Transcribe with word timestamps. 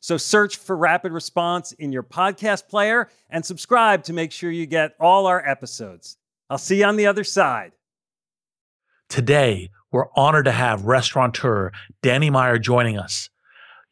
So 0.00 0.16
search 0.16 0.56
for 0.56 0.74
Rapid 0.76 1.12
Response 1.12 1.72
in 1.72 1.92
your 1.92 2.02
podcast 2.02 2.68
player 2.68 3.08
and 3.28 3.44
subscribe 3.44 4.02
to 4.04 4.14
make 4.14 4.32
sure 4.32 4.50
you 4.50 4.64
get 4.64 4.94
all 4.98 5.26
our 5.26 5.46
episodes. 5.46 6.16
I'll 6.48 6.58
see 6.58 6.78
you 6.78 6.86
on 6.86 6.96
the 6.96 7.06
other 7.06 7.22
side. 7.22 7.72
Today, 9.10 9.70
we're 9.92 10.08
honored 10.16 10.46
to 10.46 10.52
have 10.52 10.86
restaurateur 10.86 11.70
Danny 12.02 12.30
Meyer 12.30 12.58
joining 12.58 12.98
us. 12.98 13.28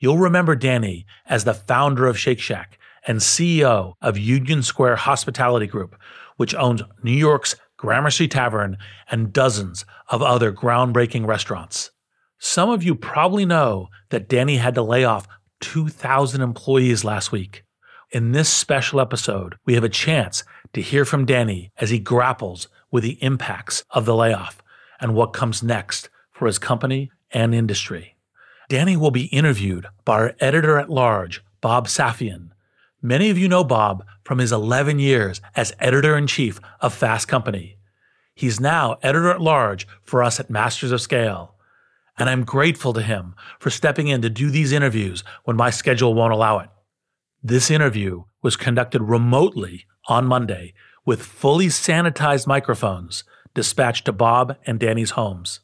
You'll 0.01 0.19
remember 0.19 0.57
Danny 0.57 1.05
as 1.27 1.45
the 1.45 1.55
founder 1.55 2.07
of 2.07 2.19
Shake 2.19 2.41
Shack 2.41 2.79
and 3.07 3.19
CEO 3.19 3.95
of 4.01 4.17
Union 4.17 4.63
Square 4.63 4.97
Hospitality 4.97 5.67
Group, 5.67 5.95
which 6.37 6.55
owns 6.55 6.83
New 7.03 7.13
York's 7.13 7.55
Gramercy 7.77 8.29
Tavern 8.29 8.79
and 9.11 9.33
dozens 9.33 9.85
of 10.09 10.23
other 10.23 10.53
groundbreaking 10.53 11.27
restaurants. 11.27 11.91
Some 12.39 12.71
of 12.71 12.83
you 12.83 12.95
probably 12.95 13.45
know 13.45 13.89
that 14.11 14.29
Danny 14.29 14.57
had 14.57 14.75
to 14.77 14.83
lay 14.83 15.05
off 15.05 15.27
2,000 15.61 16.41
employees 16.41 17.05
last 17.05 17.33
week. 17.33 17.65
In 18.11 18.33
this 18.33 18.49
special 18.49 19.01
episode, 19.01 19.57
we 19.67 19.75
have 19.75 19.85
a 19.85 19.89
chance 19.89 20.45
to 20.73 20.81
hear 20.81 21.05
from 21.05 21.27
Danny 21.27 21.71
as 21.79 21.91
he 21.91 21.99
grapples 21.99 22.69
with 22.91 23.05
the 23.05 23.23
impacts 23.23 23.85
of 23.91 24.07
the 24.07 24.15
layoff 24.15 24.63
and 25.01 25.15
what 25.15 25.33
comes 25.33 25.63
next 25.63 26.09
for 26.33 26.47
his 26.47 26.59
company 26.59 27.11
and 27.31 27.55
industry. 27.55 28.17
Danny 28.69 28.97
will 28.97 29.11
be 29.11 29.27
interviewed 29.27 29.87
by 30.05 30.15
our 30.15 30.35
editor 30.41 30.79
at 30.79 30.91
large, 30.91 31.43
Bob 31.61 31.87
Safian. 31.87 32.51
Many 33.01 33.31
of 33.31 33.39
you 33.39 33.49
know 33.49 33.65
Bob 33.65 34.05
from 34.25 34.39
his 34.39 34.53
11 34.53 34.99
years 34.99 35.41
as 35.55 35.75
editor 35.79 36.17
in 36.17 36.27
chief 36.27 36.61
of 36.81 36.95
Fast 36.95 37.29
Company. 37.29 37.77
He's 38.35 38.61
now 38.61 38.99
editor 39.03 39.31
at 39.31 39.41
large 39.41 39.87
for 40.03 40.23
us 40.23 40.39
at 40.39 40.51
Masters 40.51 40.93
of 40.93 41.01
Scale 41.01 41.55
and 42.19 42.29
I'm 42.29 42.45
grateful 42.45 42.93
to 42.95 43.03
him 43.03 43.35
for 43.59 43.71
stepping 43.71 44.09
in 44.09 44.23
to 44.23 44.31
do 44.31 44.51
these 44.51 44.73
interviews 44.73 45.23
when 45.45 45.57
my 45.57 45.71
schedule 45.71 46.15
won't 46.15 46.33
allow 46.33 46.59
it. 46.59 46.69
This 47.43 47.71
interview 47.71 48.25
was 48.43 48.57
conducted 48.57 49.03
remotely 49.03 49.87
on 50.09 50.27
Monday 50.27 50.75
with 51.05 51.23
fully 51.23 51.67
sanitized 51.67 52.47
microphones 52.47 53.25
dispatched 53.55 54.05
to 54.05 54.13
Bob 54.13 54.57
and 54.67 54.79
Danny's 54.79 55.11
homes. 55.11 55.61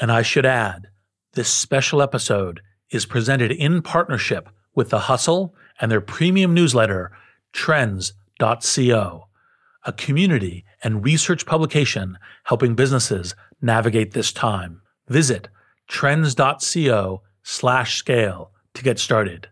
And 0.00 0.10
I 0.10 0.22
should 0.22 0.46
add, 0.46 0.88
this 1.34 1.48
special 1.48 2.02
episode 2.02 2.60
is 2.90 3.06
presented 3.06 3.52
in 3.52 3.82
partnership 3.82 4.48
with 4.74 4.90
The 4.90 5.00
Hustle 5.00 5.54
and 5.80 5.90
their 5.90 6.00
premium 6.00 6.54
newsletter, 6.54 7.12
Trends.co, 7.52 9.28
a 9.84 9.92
community 9.92 10.64
and 10.82 11.04
research 11.04 11.46
publication 11.46 12.18
helping 12.44 12.74
businesses 12.74 13.34
navigate 13.60 14.12
this 14.12 14.32
time. 14.32 14.82
Visit 15.08 15.48
trends.co 15.88 17.22
slash 17.42 17.96
scale 17.96 18.50
to 18.74 18.82
get 18.82 18.98
started. 18.98 19.48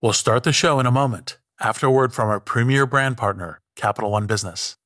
We'll 0.00 0.12
start 0.12 0.44
the 0.44 0.52
show 0.52 0.78
in 0.78 0.86
a 0.86 0.92
moment 0.92 1.38
after 1.60 1.86
a 1.86 1.90
word 1.90 2.12
from 2.12 2.28
our 2.28 2.38
premier 2.38 2.86
brand 2.86 3.16
partner, 3.16 3.60
Capital 3.74 4.12
One 4.12 4.26
Business. 4.26 4.76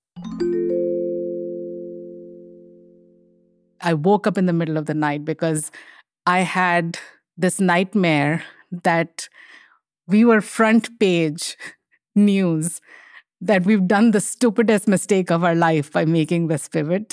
I 3.83 3.95
woke 3.95 4.27
up 4.27 4.39
in 4.39 4.47
the 4.47 4.53
middle 4.53 4.77
of 4.77 4.87
the 4.87 4.95
night 4.95 5.25
because 5.25 5.71
I 6.27 6.41
had 6.41 6.99
this 7.37 7.61
nightmare 7.61 8.43
that 8.71 9.29
we 10.07 10.25
were 10.25 10.41
front 10.41 10.99
page 10.99 11.57
news 12.15 12.81
that 13.41 13.65
we've 13.65 13.87
done 13.87 14.13
the 14.13 14.21
stupidest 14.21 14.87
mistake 14.87 15.31
of 15.31 15.43
our 15.43 15.55
life 15.55 15.93
by 15.93 16.05
making 16.05 16.47
this 16.47 16.69
pivot. 16.69 17.13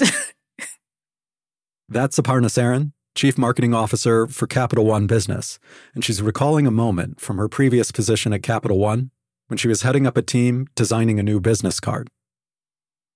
That's 1.90 2.20
Aparna 2.20 2.46
Saran, 2.46 2.92
Chief 3.16 3.38
Marketing 3.38 3.74
Officer 3.74 4.28
for 4.28 4.46
Capital 4.46 4.86
One 4.86 5.08
Business, 5.08 5.58
and 5.96 6.06
she's 6.06 6.22
recalling 6.22 6.68
a 6.68 6.72
moment 6.72 7.20
from 7.20 7.38
her 7.38 7.50
previous 7.50 7.92
position 7.92 8.32
at 8.32 8.44
Capital 8.44 8.78
One 8.78 9.10
when 9.48 9.58
she 9.58 9.68
was 9.68 9.82
heading 9.82 10.06
up 10.06 10.16
a 10.16 10.22
team 10.22 10.68
designing 10.76 11.20
a 11.20 11.24
new 11.24 11.40
business 11.40 11.80
card. 11.80 12.10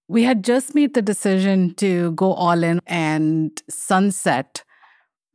We 0.08 0.24
had 0.24 0.44
just 0.44 0.74
made 0.74 0.96
the 0.96 1.02
decision 1.02 1.76
to 1.76 2.12
go 2.14 2.34
all 2.34 2.64
in 2.64 2.80
and 2.88 3.52
sunset 3.70 4.64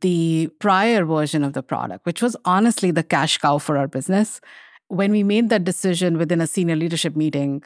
the 0.01 0.49
prior 0.59 1.05
version 1.05 1.43
of 1.43 1.53
the 1.53 1.63
product, 1.63 2.05
which 2.05 2.21
was 2.21 2.35
honestly 2.45 2.91
the 2.91 3.03
cash 3.03 3.37
cow 3.37 3.57
for 3.57 3.77
our 3.77 3.87
business 3.87 4.41
when 4.89 5.11
we 5.11 5.23
made 5.23 5.49
that 5.49 5.63
decision 5.63 6.17
within 6.17 6.41
a 6.41 6.47
senior 6.47 6.75
leadership 6.75 7.15
meeting, 7.15 7.63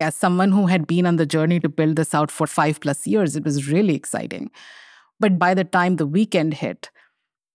as 0.00 0.14
someone 0.14 0.50
who 0.50 0.66
had 0.66 0.86
been 0.86 1.06
on 1.06 1.16
the 1.16 1.24
journey 1.24 1.60
to 1.60 1.68
build 1.68 1.96
this 1.96 2.14
out 2.14 2.30
for 2.30 2.46
five 2.46 2.80
plus 2.80 3.06
years, 3.06 3.36
it 3.36 3.44
was 3.44 3.70
really 3.70 3.94
exciting. 3.94 4.50
But 5.20 5.38
by 5.38 5.54
the 5.54 5.64
time 5.64 5.96
the 5.96 6.06
weekend 6.06 6.54
hit, 6.54 6.90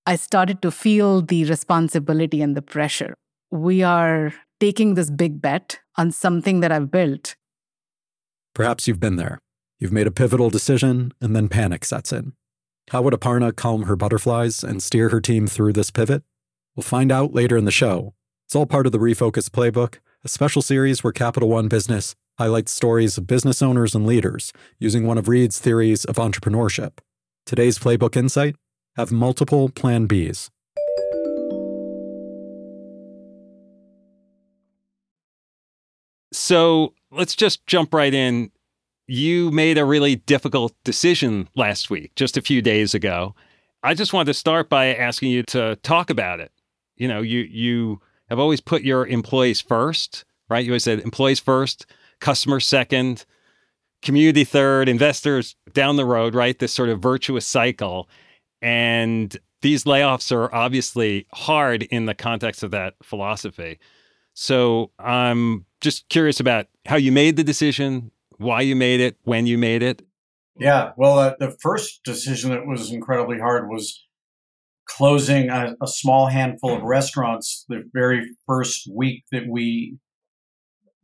I 0.06 0.16
started 0.16 0.62
to 0.62 0.72
feel 0.72 1.22
the 1.22 1.46
responsibility 1.46 2.42
and 2.42 2.56
the 2.56 2.62
pressure. 2.62 3.16
We 3.52 3.84
are 3.84 4.34
taking 4.60 4.94
this 4.94 5.10
big 5.10 5.42
bet 5.42 5.80
on 5.98 6.12
something 6.12 6.62
that 6.62 6.72
I've 6.72 6.90
built. 6.90 7.36
Perhaps 8.56 8.88
you've 8.88 9.00
been 9.02 9.18
there. 9.18 9.40
You've 9.80 9.92
made 9.92 10.08
a 10.08 10.12
pivotal 10.12 10.50
decision, 10.50 11.14
and 11.22 11.36
then 11.36 11.50
panic 11.50 11.86
sets 11.86 12.12
in. 12.12 12.34
How 12.90 13.02
would 13.02 13.14
Aparna 13.14 13.56
calm 13.56 13.84
her 13.84 13.96
butterflies 13.96 14.64
and 14.64 14.82
steer 14.82 15.10
her 15.10 15.22
team 15.22 15.46
through 15.46 15.74
this 15.74 15.92
pivot? 15.92 16.24
We'll 16.76 16.84
find 16.84 17.12
out 17.12 17.34
later 17.34 17.56
in 17.56 17.66
the 17.66 17.72
show 17.72 18.14
it's 18.50 18.56
all 18.56 18.66
part 18.66 18.88
of 18.88 18.92
the 18.92 18.98
Refocus 18.98 19.48
Playbook, 19.48 20.00
a 20.24 20.28
special 20.28 20.64
series 20.64 21.04
where 21.04 21.14
Capital 21.14 21.50
One 21.50 21.68
Business 21.68 22.16
highlights 22.40 22.72
stories 22.72 23.16
of 23.16 23.28
business 23.28 23.62
owners 23.62 23.94
and 23.94 24.08
leaders 24.08 24.52
using 24.80 25.06
one 25.06 25.20
of 25.20 25.28
Reid's 25.28 25.60
theories 25.60 26.04
of 26.04 26.16
entrepreneurship. 26.16 26.94
Today's 27.46 27.78
Playbook 27.78 28.18
Insight 28.18 28.56
have 28.96 29.12
multiple 29.12 29.70
Plan 29.70 30.08
Bs. 30.08 30.50
So 36.34 36.96
let's 37.12 37.36
just 37.36 37.68
jump 37.68 37.94
right 37.94 38.16
in. 38.16 38.50
You 39.06 39.52
made 39.52 39.78
a 39.78 39.86
really 39.86 40.16
difficult 40.16 40.74
decision 40.84 41.48
last 41.56 41.92
week, 41.92 42.16
just 42.16 42.36
a 42.36 42.42
few 42.42 42.64
days 42.64 42.96
ago. 42.96 43.36
I 43.84 43.94
just 43.94 44.12
wanted 44.12 44.32
to 44.32 44.34
start 44.34 44.70
by 44.70 44.96
asking 44.96 45.30
you 45.30 45.44
to 45.50 45.76
talk 45.84 46.10
about 46.10 46.40
it. 46.40 46.52
You 46.98 47.08
know, 47.08 47.22
you 47.22 47.42
you 47.42 48.02
have 48.30 48.40
always 48.40 48.62
put 48.62 48.84
your 48.84 49.08
employees 49.08 49.62
first, 49.62 50.26
right? 50.50 50.64
You 50.64 50.72
always 50.72 50.84
said 50.84 51.00
employees 51.00 51.40
first, 51.40 51.86
customers 52.20 52.68
second, 52.68 53.26
community 54.02 54.44
third, 54.44 54.88
investors 54.88 55.56
down 55.74 55.96
the 55.96 56.06
road, 56.06 56.36
right? 56.36 56.58
This 56.58 56.72
sort 56.72 56.90
of 56.90 57.02
virtuous 57.02 57.46
cycle. 57.46 58.10
And 58.62 59.36
these 59.62 59.84
layoffs 59.84 60.32
are 60.32 60.54
obviously 60.54 61.28
hard 61.34 61.84
in 61.84 62.06
the 62.06 62.14
context 62.14 62.64
of 62.64 62.72
that 62.72 62.96
philosophy. 63.04 63.80
So 64.34 64.92
I'm 65.00 65.66
just 65.82 66.08
curious 66.10 66.40
about 66.40 66.68
how 66.86 66.96
you 66.96 67.12
made 67.12 67.36
the 67.36 67.44
decision, 67.44 68.12
why 68.38 68.62
you 68.62 68.76
made 68.76 69.02
it, 69.02 69.18
when 69.24 69.48
you 69.48 69.58
made 69.58 69.84
it. 69.84 70.02
Yeah, 70.58 70.92
well, 70.98 71.20
uh, 71.20 71.36
the 71.40 71.56
first 71.62 72.04
decision 72.04 72.52
that 72.52 72.66
was 72.66 72.92
incredibly 72.92 73.40
hard 73.40 73.70
was 73.70 74.06
closing 74.90 75.50
a, 75.50 75.76
a, 75.82 75.88
small 75.88 76.28
handful 76.28 76.76
of 76.76 76.82
restaurants 76.84 77.66
the 77.70 77.84
very 77.94 78.26
first 78.48 78.90
week 78.92 79.24
that 79.32 79.48
we 79.48 79.98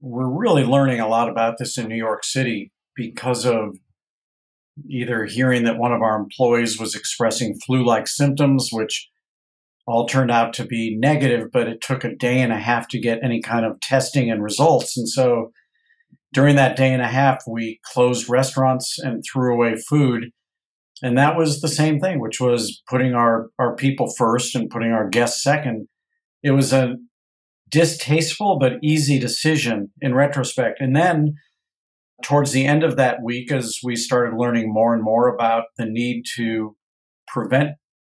were 0.01 0.29
really 0.29 0.63
learning 0.63 0.99
a 0.99 1.07
lot 1.07 1.29
about 1.29 1.57
this 1.57 1.77
in 1.77 1.87
New 1.87 1.95
York 1.95 2.23
City 2.23 2.71
because 2.95 3.45
of 3.45 3.77
either 4.89 5.25
hearing 5.25 5.63
that 5.63 5.77
one 5.77 5.93
of 5.93 6.01
our 6.01 6.17
employees 6.17 6.79
was 6.79 6.95
expressing 6.95 7.57
flu 7.65 7.85
like 7.85 8.07
symptoms, 8.07 8.69
which 8.71 9.09
all 9.87 10.07
turned 10.07 10.31
out 10.31 10.53
to 10.53 10.65
be 10.65 10.95
negative, 10.97 11.49
but 11.53 11.67
it 11.67 11.79
took 11.79 12.03
a 12.03 12.15
day 12.15 12.41
and 12.41 12.51
a 12.51 12.57
half 12.57 12.87
to 12.87 12.99
get 12.99 13.23
any 13.23 13.41
kind 13.41 13.65
of 13.65 13.79
testing 13.79 14.31
and 14.31 14.43
results. 14.43 14.97
And 14.97 15.07
so 15.07 15.51
during 16.33 16.55
that 16.55 16.75
day 16.75 16.91
and 16.91 17.01
a 17.01 17.07
half, 17.07 17.43
we 17.47 17.79
closed 17.93 18.27
restaurants 18.27 18.97
and 18.97 19.23
threw 19.23 19.53
away 19.53 19.75
food 19.75 20.31
and 21.01 21.17
that 21.17 21.35
was 21.35 21.61
the 21.61 21.67
same 21.67 21.99
thing, 21.99 22.19
which 22.19 22.39
was 22.39 22.81
putting 22.89 23.13
our, 23.13 23.49
our 23.59 23.75
people 23.75 24.13
first 24.17 24.55
and 24.55 24.69
putting 24.69 24.91
our 24.91 25.09
guests 25.09 25.43
second. 25.43 25.87
It 26.41 26.51
was 26.51 26.71
a 26.71 26.95
distasteful 27.69 28.57
but 28.59 28.73
easy 28.81 29.19
decision 29.19 29.91
in 30.01 30.15
retrospect. 30.15 30.79
And 30.79 30.95
then 30.95 31.35
towards 32.23 32.51
the 32.51 32.65
end 32.65 32.83
of 32.83 32.95
that 32.95 33.21
week, 33.21 33.51
as 33.51 33.79
we 33.83 33.95
started 33.95 34.37
learning 34.37 34.71
more 34.71 34.93
and 34.93 35.03
more 35.03 35.27
about 35.27 35.65
the 35.77 35.85
need 35.85 36.23
to 36.37 36.75
prevent 37.27 37.71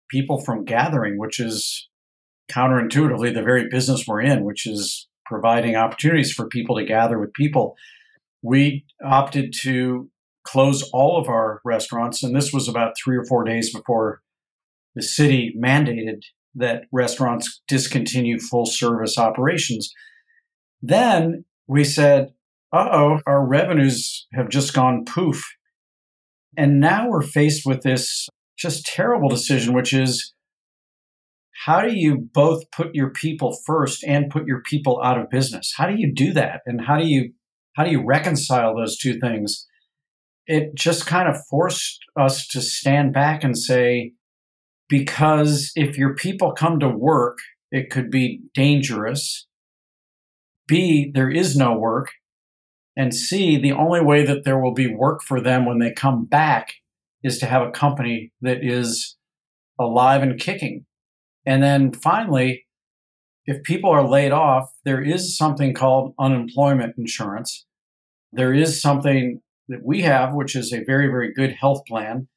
people 0.10 0.42
from 0.42 0.66
gathering, 0.66 1.20
which 1.20 1.40
is 1.40 1.88
counterintuitively 2.52 3.34
the 3.34 3.44
very 3.44 3.68
business 3.70 4.06
we're 4.08 4.22
in, 4.22 4.44
which 4.44 4.66
is 4.66 5.08
providing 5.26 5.76
opportunities 5.76 6.32
for 6.32 6.48
people 6.48 6.76
to 6.78 6.84
gather 6.84 7.20
with 7.20 7.34
people. 7.34 7.76
We 8.42 8.86
opted 9.06 9.54
to 9.62 10.10
close 10.44 10.90
all 10.92 11.20
of 11.20 11.28
our 11.28 11.62
restaurants, 11.64 12.24
and 12.24 12.36
this 12.36 12.52
was 12.52 12.68
about 12.68 12.94
three 13.02 13.18
or 13.18 13.26
four 13.26 13.44
days 13.44 13.74
before 13.74 14.22
the 14.96 15.02
city 15.02 15.54
mandated 15.58 16.22
that 16.56 16.84
restaurants 16.92 17.62
discontinue 17.68 18.40
full 18.40 18.66
service 18.66 19.18
operations. 19.18 19.94
Then 20.82 21.46
we 21.68 21.84
said, 21.84 22.34
uh 22.74 22.90
oh, 22.92 23.20
our 23.26 23.46
revenues 23.46 24.28
have 24.34 24.50
just 24.50 24.74
gone 24.74 25.06
poof. 25.06 25.44
And 26.58 26.80
now 26.80 27.08
we're 27.08 27.22
faced 27.22 27.66
with 27.66 27.84
this 27.84 28.28
just 28.58 28.86
terrible 28.86 29.30
decision, 29.30 29.74
which 29.74 29.94
is 29.94 30.34
how 31.66 31.82
do 31.82 31.94
you 31.94 32.18
both 32.34 32.70
put 32.72 32.94
your 32.96 33.12
people 33.12 33.58
first 33.66 34.04
and 34.04 34.32
put 34.32 34.48
your 34.48 34.62
people 34.64 35.02
out 35.04 35.20
of 35.20 35.30
business? 35.30 35.74
How 35.78 35.88
do 35.88 35.96
you 35.96 36.12
do 36.14 36.34
that? 36.34 36.62
And 36.66 36.82
how 36.82 36.98
do 36.98 37.06
you 37.06 37.32
how 37.76 37.86
do 37.86 37.92
you 37.92 38.04
reconcile 38.04 38.76
those 38.76 38.98
two 38.98 39.20
things? 39.20 39.66
It 40.54 40.76
just 40.76 41.08
kind 41.08 41.30
of 41.30 41.38
forced 41.50 42.04
us 42.20 42.46
to 42.48 42.62
stand 42.62 43.14
back 43.14 43.42
and 43.42 43.58
say, 43.58 44.12
because 44.90 45.72
if 45.78 45.98
your 45.98 46.14
people 46.14 46.52
come 46.52 46.78
to 46.82 46.90
work, 46.90 47.38
it 47.72 47.90
could 47.90 48.12
be 48.12 48.42
dangerous. 48.54 49.48
B, 50.68 51.10
there 51.14 51.30
is 51.30 51.56
no 51.56 51.74
work. 51.78 52.10
And 52.98 53.16
C, 53.16 53.58
the 53.58 53.72
only 53.72 54.02
way 54.02 54.26
that 54.26 54.44
there 54.44 54.60
will 54.60 54.74
be 54.74 54.94
work 54.94 55.22
for 55.24 55.40
them 55.40 55.66
when 55.66 55.80
they 55.80 55.94
come 55.94 56.26
back 56.26 56.74
is 57.24 57.38
to 57.40 57.46
have 57.46 57.66
a 57.66 57.72
company 57.72 58.34
that 58.42 58.62
is 58.62 59.16
alive 59.80 60.22
and 60.22 60.38
kicking. 60.38 60.86
And 61.46 61.64
then 61.64 61.94
finally, 61.94 62.66
if 63.46 63.64
people 63.64 63.90
are 63.90 64.06
laid 64.06 64.34
off, 64.34 64.70
there 64.84 65.02
is 65.02 65.38
something 65.38 65.74
called 65.74 66.14
unemployment 66.20 66.96
insurance. 66.98 67.66
There 68.34 68.54
is 68.54 68.82
something 68.82 69.40
that 69.70 69.84
we 69.84 70.02
have, 70.02 70.34
which 70.34 70.56
is 70.56 70.74
a 70.74 70.84
very, 70.84 71.08
very 71.08 71.34
good 71.34 71.54
health 71.54 71.82
plan. 71.88 72.28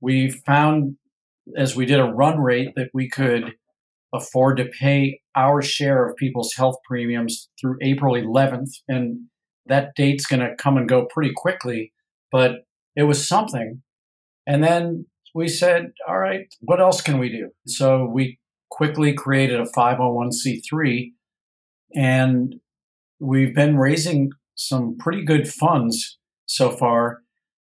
We 0.00 0.30
found 0.30 0.96
as 1.56 1.74
we 1.74 1.86
did 1.86 2.00
a 2.00 2.04
run 2.04 2.40
rate 2.40 2.74
that 2.76 2.90
we 2.92 3.08
could 3.08 3.54
afford 4.14 4.58
to 4.58 4.66
pay 4.66 5.20
our 5.34 5.62
share 5.62 6.06
of 6.06 6.16
people's 6.16 6.52
health 6.54 6.76
premiums 6.84 7.48
through 7.60 7.78
April 7.80 8.14
11th. 8.14 8.70
And 8.88 9.28
that 9.66 9.94
date's 9.96 10.26
going 10.26 10.40
to 10.40 10.54
come 10.56 10.76
and 10.76 10.88
go 10.88 11.06
pretty 11.06 11.32
quickly, 11.34 11.92
but 12.30 12.66
it 12.94 13.04
was 13.04 13.26
something. 13.26 13.82
And 14.46 14.62
then 14.62 15.06
we 15.34 15.48
said, 15.48 15.92
all 16.06 16.18
right, 16.18 16.46
what 16.60 16.80
else 16.80 17.00
can 17.00 17.18
we 17.18 17.30
do? 17.30 17.50
So 17.66 18.04
we 18.04 18.38
quickly 18.70 19.12
created 19.14 19.60
a 19.60 19.64
501c3 19.64 21.12
and 21.94 22.56
we've 23.20 23.54
been 23.54 23.76
raising 23.76 24.30
some 24.54 24.96
pretty 24.98 25.24
good 25.24 25.48
funds 25.48 26.18
so 26.46 26.70
far 26.70 27.22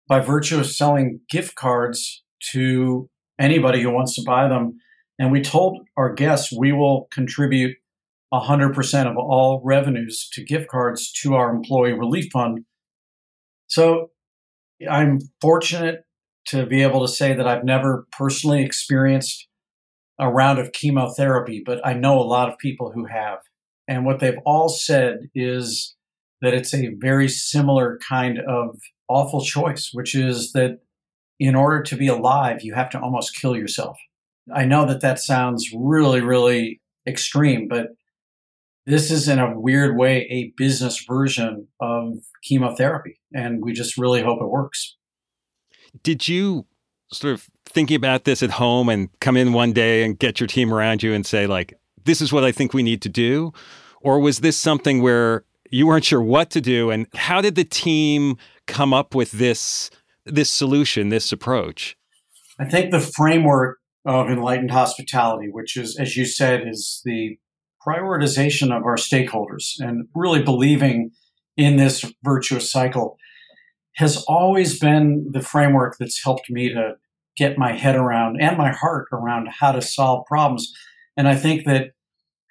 by 0.07 0.19
virtue 0.19 0.59
of 0.59 0.67
selling 0.67 1.21
gift 1.29 1.55
cards 1.55 2.23
to 2.51 3.09
anybody 3.39 3.81
who 3.81 3.91
wants 3.91 4.15
to 4.15 4.23
buy 4.25 4.47
them. 4.47 4.77
And 5.17 5.31
we 5.31 5.41
told 5.41 5.79
our 5.97 6.13
guests 6.13 6.51
we 6.55 6.71
will 6.71 7.07
contribute 7.11 7.77
100% 8.33 9.09
of 9.09 9.17
all 9.17 9.61
revenues 9.63 10.27
to 10.33 10.43
gift 10.43 10.67
cards 10.67 11.11
to 11.21 11.35
our 11.35 11.49
employee 11.49 11.93
relief 11.93 12.29
fund. 12.31 12.65
So 13.67 14.11
I'm 14.89 15.19
fortunate 15.41 16.01
to 16.47 16.65
be 16.65 16.83
able 16.83 17.01
to 17.05 17.11
say 17.11 17.33
that 17.33 17.47
I've 17.47 17.63
never 17.63 18.05
personally 18.11 18.63
experienced 18.63 19.47
a 20.19 20.29
round 20.29 20.59
of 20.59 20.71
chemotherapy, 20.71 21.61
but 21.65 21.85
I 21.85 21.93
know 21.93 22.19
a 22.19 22.21
lot 22.21 22.49
of 22.49 22.57
people 22.57 22.91
who 22.93 23.05
have. 23.05 23.39
And 23.87 24.05
what 24.05 24.19
they've 24.19 24.39
all 24.45 24.69
said 24.69 25.29
is 25.33 25.95
that 26.45 26.53
it's 26.53 26.73
a 26.73 26.89
very 26.99 27.27
similar 27.27 27.99
kind 28.07 28.39
of 28.39 28.79
awful 29.07 29.43
choice, 29.43 29.89
which 29.93 30.15
is 30.15 30.51
that 30.53 30.79
in 31.39 31.55
order 31.55 31.81
to 31.83 31.95
be 31.95 32.07
alive, 32.07 32.61
you 32.61 32.73
have 32.73 32.89
to 32.91 32.99
almost 32.99 33.35
kill 33.35 33.55
yourself. 33.55 33.97
I 34.53 34.65
know 34.65 34.85
that 34.85 35.01
that 35.01 35.19
sounds 35.19 35.69
really, 35.75 36.21
really 36.21 36.81
extreme, 37.07 37.67
but 37.67 37.87
this 38.85 39.09
is 39.09 39.27
in 39.27 39.39
a 39.39 39.59
weird 39.59 39.97
way 39.97 40.27
a 40.29 40.53
business 40.55 41.03
version 41.07 41.67
of 41.79 42.19
chemotherapy. 42.43 43.19
And 43.33 43.63
we 43.63 43.73
just 43.73 43.97
really 43.97 44.21
hope 44.21 44.41
it 44.41 44.47
works. 44.47 44.95
Did 46.03 46.27
you 46.27 46.65
sort 47.11 47.33
of 47.33 47.49
thinking 47.65 47.95
about 47.95 48.25
this 48.25 48.43
at 48.43 48.51
home 48.51 48.89
and 48.89 49.09
come 49.19 49.35
in 49.35 49.53
one 49.53 49.73
day 49.73 50.03
and 50.03 50.17
get 50.17 50.39
your 50.39 50.47
team 50.47 50.73
around 50.73 51.01
you 51.01 51.13
and 51.13 51.25
say, 51.25 51.47
like, 51.47 51.73
this 52.03 52.21
is 52.21 52.31
what 52.31 52.43
I 52.43 52.51
think 52.51 52.73
we 52.73 52.83
need 52.83 53.01
to 53.01 53.09
do? 53.09 53.51
Or 54.01 54.19
was 54.19 54.39
this 54.39 54.57
something 54.57 55.01
where 55.01 55.43
you 55.71 55.87
weren't 55.87 56.05
sure 56.05 56.21
what 56.21 56.49
to 56.51 56.61
do? 56.61 56.89
And 56.91 57.07
how 57.15 57.41
did 57.41 57.55
the 57.55 57.63
team 57.63 58.37
come 58.67 58.93
up 58.93 59.15
with 59.15 59.31
this 59.31 59.89
this 60.25 60.49
solution, 60.49 61.09
this 61.09 61.31
approach? 61.31 61.95
I 62.59 62.65
think 62.65 62.91
the 62.91 62.99
framework 62.99 63.79
of 64.05 64.29
enlightened 64.29 64.71
hospitality, 64.71 65.49
which 65.51 65.77
is, 65.77 65.97
as 65.97 66.15
you 66.15 66.25
said, 66.25 66.67
is 66.67 67.01
the 67.05 67.37
prioritization 67.85 68.75
of 68.75 68.83
our 68.83 68.95
stakeholders 68.95 69.79
and 69.79 70.07
really 70.15 70.41
believing 70.41 71.11
in 71.57 71.77
this 71.77 72.11
virtuous 72.23 72.71
cycle 72.71 73.17
has 73.95 74.23
always 74.27 74.79
been 74.79 75.27
the 75.31 75.41
framework 75.41 75.95
that's 75.99 76.23
helped 76.23 76.49
me 76.49 76.69
to 76.69 76.95
get 77.37 77.57
my 77.57 77.73
head 77.73 77.95
around 77.95 78.41
and 78.41 78.57
my 78.57 78.71
heart 78.71 79.07
around 79.11 79.47
how 79.59 79.71
to 79.71 79.81
solve 79.81 80.25
problems. 80.25 80.73
And 81.15 81.27
I 81.27 81.35
think 81.35 81.65
that 81.65 81.91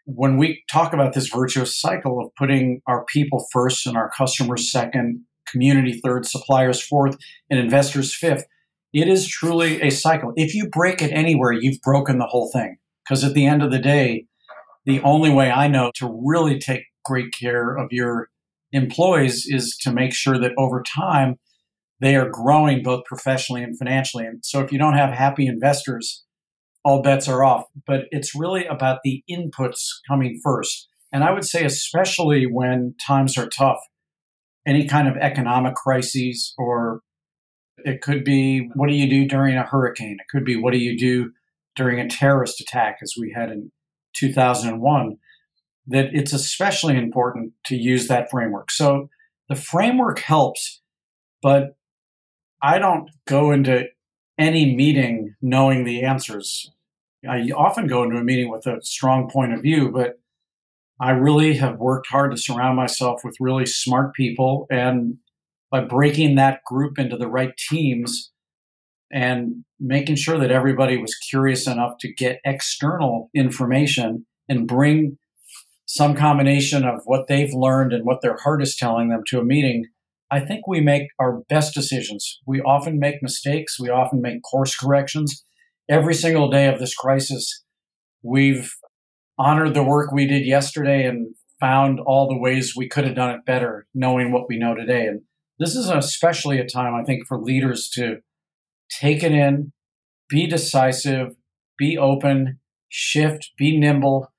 when 0.05 0.37
we 0.37 0.62
talk 0.71 0.93
about 0.93 1.15
this 1.15 1.29
virtuous 1.29 1.79
cycle 1.79 2.21
of 2.21 2.35
putting 2.37 2.81
our 2.87 3.05
people 3.06 3.47
first 3.53 3.87
and 3.87 3.97
our 3.97 4.11
customers 4.11 4.71
second, 4.71 5.25
community 5.47 6.01
third, 6.05 6.27
suppliers 6.27 6.83
fourth, 6.83 7.17
and 7.51 7.59
investors 7.59 8.15
fifth, 8.15 8.45
it 8.93 9.09
is 9.09 9.27
truly 9.27 9.81
a 9.83 9.91
cycle. 9.91 10.33
If 10.37 10.55
you 10.55 10.69
break 10.69 11.03
it 11.03 11.11
anywhere, 11.12 11.53
you've 11.53 11.81
broken 11.83 12.19
the 12.19 12.27
whole 12.27 12.51
thing. 12.53 12.77
Because 13.05 13.25
at 13.25 13.35
the 13.35 13.47
end 13.47 13.62
of 13.62 13.71
the 13.71 13.79
day, 13.79 14.27
the 14.87 15.01
only 15.01 15.31
way 15.31 15.51
I 15.51 15.69
know 15.69 15.91
to 15.97 16.21
really 16.25 16.59
take 16.59 16.85
great 17.05 17.33
care 17.33 17.77
of 17.77 17.89
your 17.91 18.29
employees 18.73 19.47
is 19.47 19.77
to 19.83 19.93
make 19.93 20.15
sure 20.15 20.39
that 20.39 20.53
over 20.59 20.83
time 20.83 21.37
they 22.01 22.17
are 22.17 22.29
growing 22.29 22.83
both 22.83 23.05
professionally 23.05 23.62
and 23.62 23.79
financially. 23.79 24.27
And 24.27 24.45
so 24.45 24.61
if 24.61 24.73
you 24.73 24.79
don't 24.79 24.97
have 24.97 25.12
happy 25.12 25.47
investors, 25.47 26.25
all 26.85 27.03
bets 27.03 27.29
are 27.29 27.43
off. 27.43 27.65
But 27.87 28.03
it's 28.11 28.35
really 28.35 28.67
about 28.67 29.01
the 29.03 29.25
inputs 29.29 29.89
coming 30.08 30.41
first. 30.43 30.89
And 31.13 31.25
I 31.25 31.32
would 31.32 31.44
say, 31.44 31.65
especially 31.65 32.44
when 32.44 32.94
times 33.05 33.39
are 33.39 33.49
tough, 33.49 33.79
any 34.67 34.87
kind 34.87 35.08
of 35.08 35.17
economic 35.17 35.75
crises, 35.75 36.55
or 36.58 37.01
it 37.79 38.01
could 38.01 38.25
be 38.25 38.70
what 38.75 38.89
do 38.89 38.94
you 38.94 39.08
do 39.08 39.27
during 39.27 39.56
a 39.56 39.65
hurricane? 39.65 40.17
It 40.20 40.29
could 40.31 40.44
be 40.44 40.56
what 40.56 40.73
do 40.73 40.79
you 40.79 40.99
do 40.99 41.32
during 41.77 42.01
a 42.01 42.08
terrorist 42.08 42.61
attack, 42.61 42.99
as 43.03 43.15
we 43.19 43.32
had 43.35 43.51
in 43.51 43.70
2001. 44.17 45.17
That 45.87 46.06
it's 46.13 46.32
especially 46.32 46.97
important 46.97 47.53
to 47.67 47.77
use 47.77 48.08
that 48.08 48.31
framework. 48.31 48.70
So 48.70 49.11
the 49.49 49.55
framework 49.55 50.19
helps, 50.19 50.81
but 51.43 51.77
I 52.63 52.79
don't 52.79 53.11
go 53.27 53.53
into 53.53 53.85
any 54.39 54.75
meeting 54.75 55.35
knowing 55.43 55.85
the 55.85 56.03
answers. 56.03 56.70
I 57.29 57.51
often 57.57 57.87
go 57.87 58.03
into 58.03 58.17
a 58.17 58.25
meeting 58.25 58.51
with 58.51 58.67
a 58.67 58.81
strong 58.83 59.31
point 59.31 59.53
of 59.53 59.63
view, 59.63 59.91
but 59.91 60.19
I 61.01 61.11
really 61.11 61.55
have 61.57 61.79
worked 61.79 62.09
hard 62.09 62.31
to 62.31 62.37
surround 62.37 62.77
myself 62.77 63.21
with 63.25 63.37
really 63.41 63.67
smart 63.67 64.15
people. 64.15 64.67
And 64.71 65.19
by 65.71 65.81
breaking 65.81 66.37
that 66.37 66.63
group 66.65 66.99
into 66.99 67.17
the 67.17 67.29
right 67.29 67.57
teams 67.57 68.31
and 69.13 69.65
making 69.81 70.17
sure 70.17 70.39
that 70.39 70.51
everybody 70.51 70.97
was 70.97 71.15
curious 71.15 71.67
enough 71.67 71.99
to 72.01 72.13
get 72.13 72.41
external 72.45 73.31
information 73.35 74.27
and 74.49 74.69
bring 74.69 75.19
some 75.87 76.15
combination 76.15 76.85
of 76.85 77.03
what 77.05 77.27
they've 77.29 77.53
learned 77.53 77.93
and 77.93 78.05
what 78.05 78.23
their 78.23 78.37
heart 78.37 78.63
is 78.63 78.77
telling 78.77 79.09
them 79.09 79.23
to 79.27 79.39
a 79.39 79.45
meeting, 79.45 79.85
I 80.31 80.41
think 80.41 80.67
we 80.67 80.81
make 80.81 81.09
our 81.19 81.43
best 81.49 81.75
decisions. 81.75 82.41
We 82.47 82.61
often 82.61 82.99
make 82.99 83.23
mistakes, 83.23 83.79
we 83.79 83.91
often 83.91 84.21
make 84.21 84.43
course 84.43 84.77
corrections. 84.77 85.45
Every 85.88 86.14
single 86.14 86.48
day 86.48 86.67
of 86.67 86.79
this 86.79 86.94
crisis, 86.94 87.62
we've 88.22 88.74
honored 89.38 89.74
the 89.74 89.82
work 89.82 90.12
we 90.12 90.26
did 90.26 90.46
yesterday 90.46 91.06
and 91.06 91.34
found 91.60 92.00
all 92.00 92.26
the 92.26 92.38
ways 92.38 92.74
we 92.76 92.88
could 92.88 93.05
have 93.05 93.14
done 93.14 93.31
it 93.31 93.44
better, 93.44 93.86
knowing 93.94 94.32
what 94.32 94.48
we 94.48 94.58
know 94.58 94.74
today. 94.74 95.06
And 95.06 95.22
this 95.58 95.76
is 95.76 95.88
especially 95.91 96.58
a 96.58 96.67
time, 96.67 96.94
I 96.94 97.05
think, 97.05 97.26
for 97.26 97.38
leaders 97.38 97.91
to 97.94 98.19
take 98.91 99.22
it 99.22 99.32
in, 99.32 99.72
be 100.29 100.46
decisive, 100.46 101.36
be 101.76 101.98
open, 101.98 102.60
shift, 102.88 103.53
be 103.58 103.76
nimble, 103.76 104.32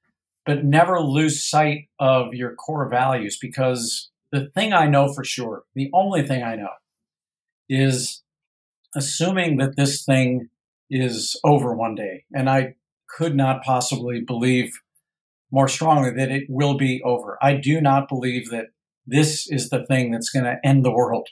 but 0.46 0.64
never 0.64 1.00
lose 1.00 1.48
sight 1.48 1.90
of 2.00 2.34
your 2.34 2.56
core 2.56 2.90
values 2.90 3.38
because 3.40 4.10
the 4.32 4.48
thing 4.56 4.74
I 4.74 4.88
know 4.88 5.14
for 5.14 5.24
sure, 5.24 5.64
the 5.76 5.90
only 5.94 6.26
thing 6.26 6.44
I 6.44 6.56
know, 6.56 6.70
is 7.70 8.24
assuming 8.96 9.58
that 9.58 9.76
this 9.76 10.04
thing 10.04 10.50
is 10.90 11.40
over 11.44 11.76
one 11.76 11.96
day. 11.96 12.26
And 12.34 12.50
I 12.50 12.76
could 13.10 13.36
not 13.36 13.64
possibly 13.64 14.22
believe 14.22 14.72
more 15.52 15.68
strongly 15.68 16.12
that 16.12 16.32
it 16.32 16.44
will 16.50 16.78
be 16.78 17.02
over. 17.04 17.38
I 17.42 17.56
do 17.56 17.80
not 17.80 18.10
believe 18.10 18.50
that 18.50 18.68
this 19.06 19.50
is 19.50 19.70
the 19.70 19.86
thing 19.86 20.12
that's 20.12 20.30
going 20.30 20.46
to 20.46 20.58
end 20.64 20.84
the 20.84 20.92
world. 20.92 21.28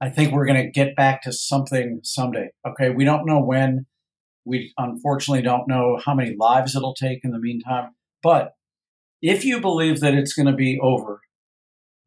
I 0.00 0.10
think 0.10 0.32
we're 0.32 0.46
going 0.46 0.62
to 0.62 0.70
get 0.70 0.96
back 0.96 1.22
to 1.22 1.32
something 1.32 2.00
someday. 2.02 2.50
Okay. 2.68 2.90
We 2.90 3.04
don't 3.04 3.26
know 3.26 3.40
when. 3.40 3.86
We 4.44 4.72
unfortunately 4.76 5.42
don't 5.42 5.68
know 5.68 5.98
how 6.04 6.14
many 6.14 6.36
lives 6.38 6.76
it'll 6.76 6.94
take 6.94 7.20
in 7.24 7.30
the 7.30 7.38
meantime. 7.38 7.94
But 8.22 8.52
if 9.22 9.44
you 9.44 9.60
believe 9.60 10.00
that 10.00 10.14
it's 10.14 10.34
going 10.34 10.46
to 10.46 10.52
be 10.52 10.78
over, 10.82 11.20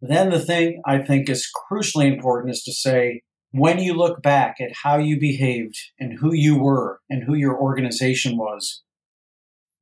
then 0.02 0.30
the 0.30 0.40
thing 0.40 0.82
I 0.86 1.00
think 1.00 1.30
is 1.30 1.50
crucially 1.72 2.12
important 2.12 2.54
is 2.54 2.64
to 2.64 2.72
say, 2.72 3.24
when 3.52 3.80
you 3.80 3.94
look 3.94 4.22
back 4.22 4.58
at 4.60 4.78
how 4.84 4.98
you 4.98 5.20
behaved 5.20 5.78
and 6.00 6.20
who 6.20 6.34
you 6.34 6.58
were 6.58 7.02
and 7.10 7.24
who 7.24 7.34
your 7.34 7.60
organization 7.60 8.38
was, 8.38 8.84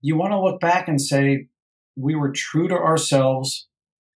you 0.01 0.15
want 0.15 0.31
to 0.31 0.41
look 0.41 0.61
back 0.61 0.87
and 0.87 1.01
say, 1.01 1.47
we 1.95 2.15
were 2.15 2.31
true 2.31 2.67
to 2.67 2.75
ourselves 2.75 3.67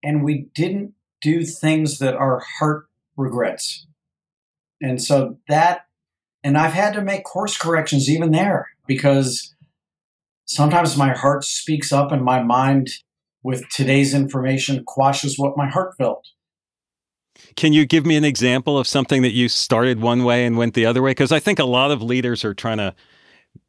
and 0.02 0.25
we 0.25 0.49
didn't 0.55 0.93
do 1.21 1.45
things 1.45 1.99
that 1.99 2.14
our 2.14 2.43
heart 2.59 2.87
regrets. 3.17 3.87
And 4.81 5.02
so 5.02 5.38
that, 5.49 5.87
and 6.45 6.57
I've 6.57 6.73
had 6.73 6.95
to 6.95 7.02
make 7.02 7.25
course 7.25 7.57
corrections 7.57 8.09
even 8.11 8.31
there 8.31 8.69
because 8.87 9.55
sometimes 10.45 10.97
my 10.97 11.17
heart 11.17 11.45
speaks 11.45 11.93
up 11.93 12.12
and 12.12 12.23
my 12.23 12.43
mind 12.43 12.88
with 13.43 13.69
today's 13.71 14.14
information 14.14 14.85
quashes 14.85 15.38
what 15.38 15.57
my 15.57 15.69
heart 15.69 15.97
felt. 15.97 16.26
Can 17.57 17.73
you 17.73 17.87
give 17.87 18.07
me 18.07 18.16
an 18.16 18.25
example 18.25 18.78
of 18.78 18.87
something 18.87 19.23
that 19.23 19.33
you 19.33 19.49
started 19.49 20.00
one 20.00 20.25
way 20.25 20.45
and 20.45 20.57
went 20.57 20.75
the 20.75 20.87
other 20.87 21.02
way? 21.02 21.11
Because 21.11 21.33
I 21.33 21.40
think 21.40 21.59
a 21.59 21.64
lot 21.64 21.90
of 21.90 22.02
leaders 22.02 22.45
are 22.45 22.54
trying 22.54 22.78
to 22.78 22.95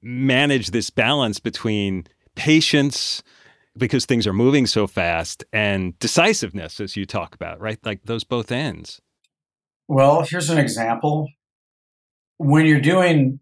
manage 0.01 0.71
this 0.71 0.89
balance 0.89 1.39
between 1.39 2.05
patience, 2.35 3.23
because 3.77 4.05
things 4.05 4.27
are 4.27 4.33
moving 4.33 4.67
so 4.67 4.87
fast, 4.87 5.43
and 5.53 5.97
decisiveness, 5.99 6.79
as 6.79 6.95
you 6.95 7.05
talk 7.05 7.33
about, 7.35 7.59
right? 7.59 7.79
Like 7.83 8.03
those 8.03 8.23
both 8.23 8.51
ends. 8.51 9.01
Well, 9.87 10.23
here's 10.29 10.49
an 10.49 10.57
example. 10.57 11.27
When 12.37 12.65
you're 12.65 12.79
doing 12.79 13.39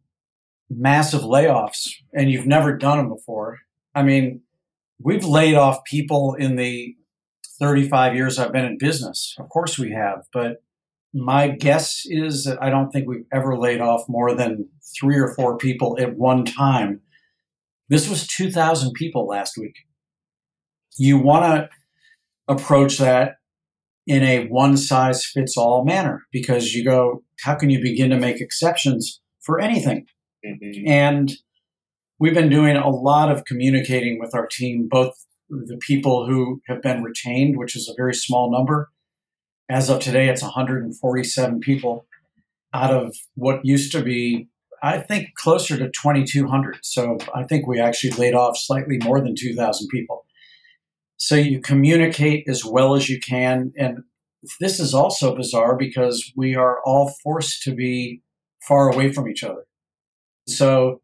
massive 0.69 1.21
layoffs 1.21 1.89
and 2.13 2.31
you've 2.31 2.47
never 2.47 2.75
done 2.77 2.97
them 2.97 3.09
before, 3.09 3.59
I 3.93 4.03
mean, 4.03 4.41
we've 4.99 5.25
laid 5.25 5.55
off 5.55 5.83
people 5.83 6.35
in 6.35 6.55
the 6.55 6.95
35 7.59 8.15
years 8.15 8.37
I've 8.37 8.51
been 8.51 8.65
in 8.65 8.77
business. 8.77 9.35
Of 9.39 9.49
course 9.49 9.77
we 9.77 9.91
have, 9.91 10.25
but 10.33 10.63
my 11.13 11.47
guess 11.47 12.03
is 12.05 12.43
that 12.43 12.61
I 12.61 12.69
don't 12.69 12.91
think 12.91 13.07
we've 13.07 13.25
ever 13.33 13.57
laid 13.57 13.81
off 13.81 14.03
more 14.07 14.33
than 14.33 14.69
three 14.99 15.17
or 15.17 15.33
four 15.33 15.57
people 15.57 15.97
at 15.99 16.15
one 16.15 16.45
time. 16.45 17.01
This 17.89 18.09
was 18.09 18.27
2,000 18.27 18.93
people 18.93 19.27
last 19.27 19.57
week. 19.57 19.75
You 20.97 21.17
want 21.17 21.45
to 21.45 21.69
approach 22.47 22.97
that 22.97 23.35
in 24.05 24.23
a 24.23 24.47
one 24.47 24.77
size 24.77 25.25
fits 25.25 25.57
all 25.57 25.83
manner 25.83 26.23
because 26.31 26.73
you 26.73 26.83
go, 26.83 27.23
how 27.43 27.55
can 27.55 27.69
you 27.69 27.81
begin 27.81 28.09
to 28.09 28.17
make 28.17 28.41
exceptions 28.41 29.21
for 29.41 29.59
anything? 29.59 30.05
Mm-hmm. 30.45 30.87
And 30.87 31.33
we've 32.19 32.33
been 32.33 32.49
doing 32.49 32.77
a 32.77 32.89
lot 32.89 33.31
of 33.31 33.45
communicating 33.45 34.19
with 34.19 34.33
our 34.33 34.47
team, 34.47 34.87
both 34.89 35.13
the 35.49 35.77
people 35.77 36.27
who 36.27 36.61
have 36.67 36.81
been 36.81 37.03
retained, 37.03 37.57
which 37.57 37.75
is 37.75 37.89
a 37.89 37.95
very 37.95 38.13
small 38.13 38.51
number. 38.51 38.89
As 39.69 39.89
of 39.89 39.99
today, 39.99 40.29
it's 40.29 40.41
147 40.41 41.59
people 41.59 42.05
out 42.73 42.93
of 42.93 43.15
what 43.35 43.65
used 43.65 43.91
to 43.93 44.01
be, 44.01 44.47
I 44.83 44.99
think, 44.99 45.29
closer 45.35 45.77
to 45.77 45.85
2,200. 45.85 46.79
So 46.83 47.17
I 47.33 47.43
think 47.43 47.67
we 47.67 47.79
actually 47.79 48.11
laid 48.11 48.33
off 48.33 48.57
slightly 48.57 48.97
more 49.03 49.19
than 49.19 49.35
2,000 49.35 49.87
people. 49.89 50.25
So 51.17 51.35
you 51.35 51.59
communicate 51.59 52.47
as 52.47 52.63
well 52.63 52.95
as 52.95 53.09
you 53.09 53.19
can. 53.19 53.73
And 53.77 54.03
this 54.59 54.79
is 54.79 54.93
also 54.93 55.35
bizarre 55.35 55.75
because 55.75 56.31
we 56.35 56.55
are 56.55 56.79
all 56.85 57.13
forced 57.23 57.63
to 57.63 57.73
be 57.73 58.21
far 58.67 58.91
away 58.91 59.11
from 59.11 59.27
each 59.27 59.43
other. 59.43 59.65
So 60.47 61.01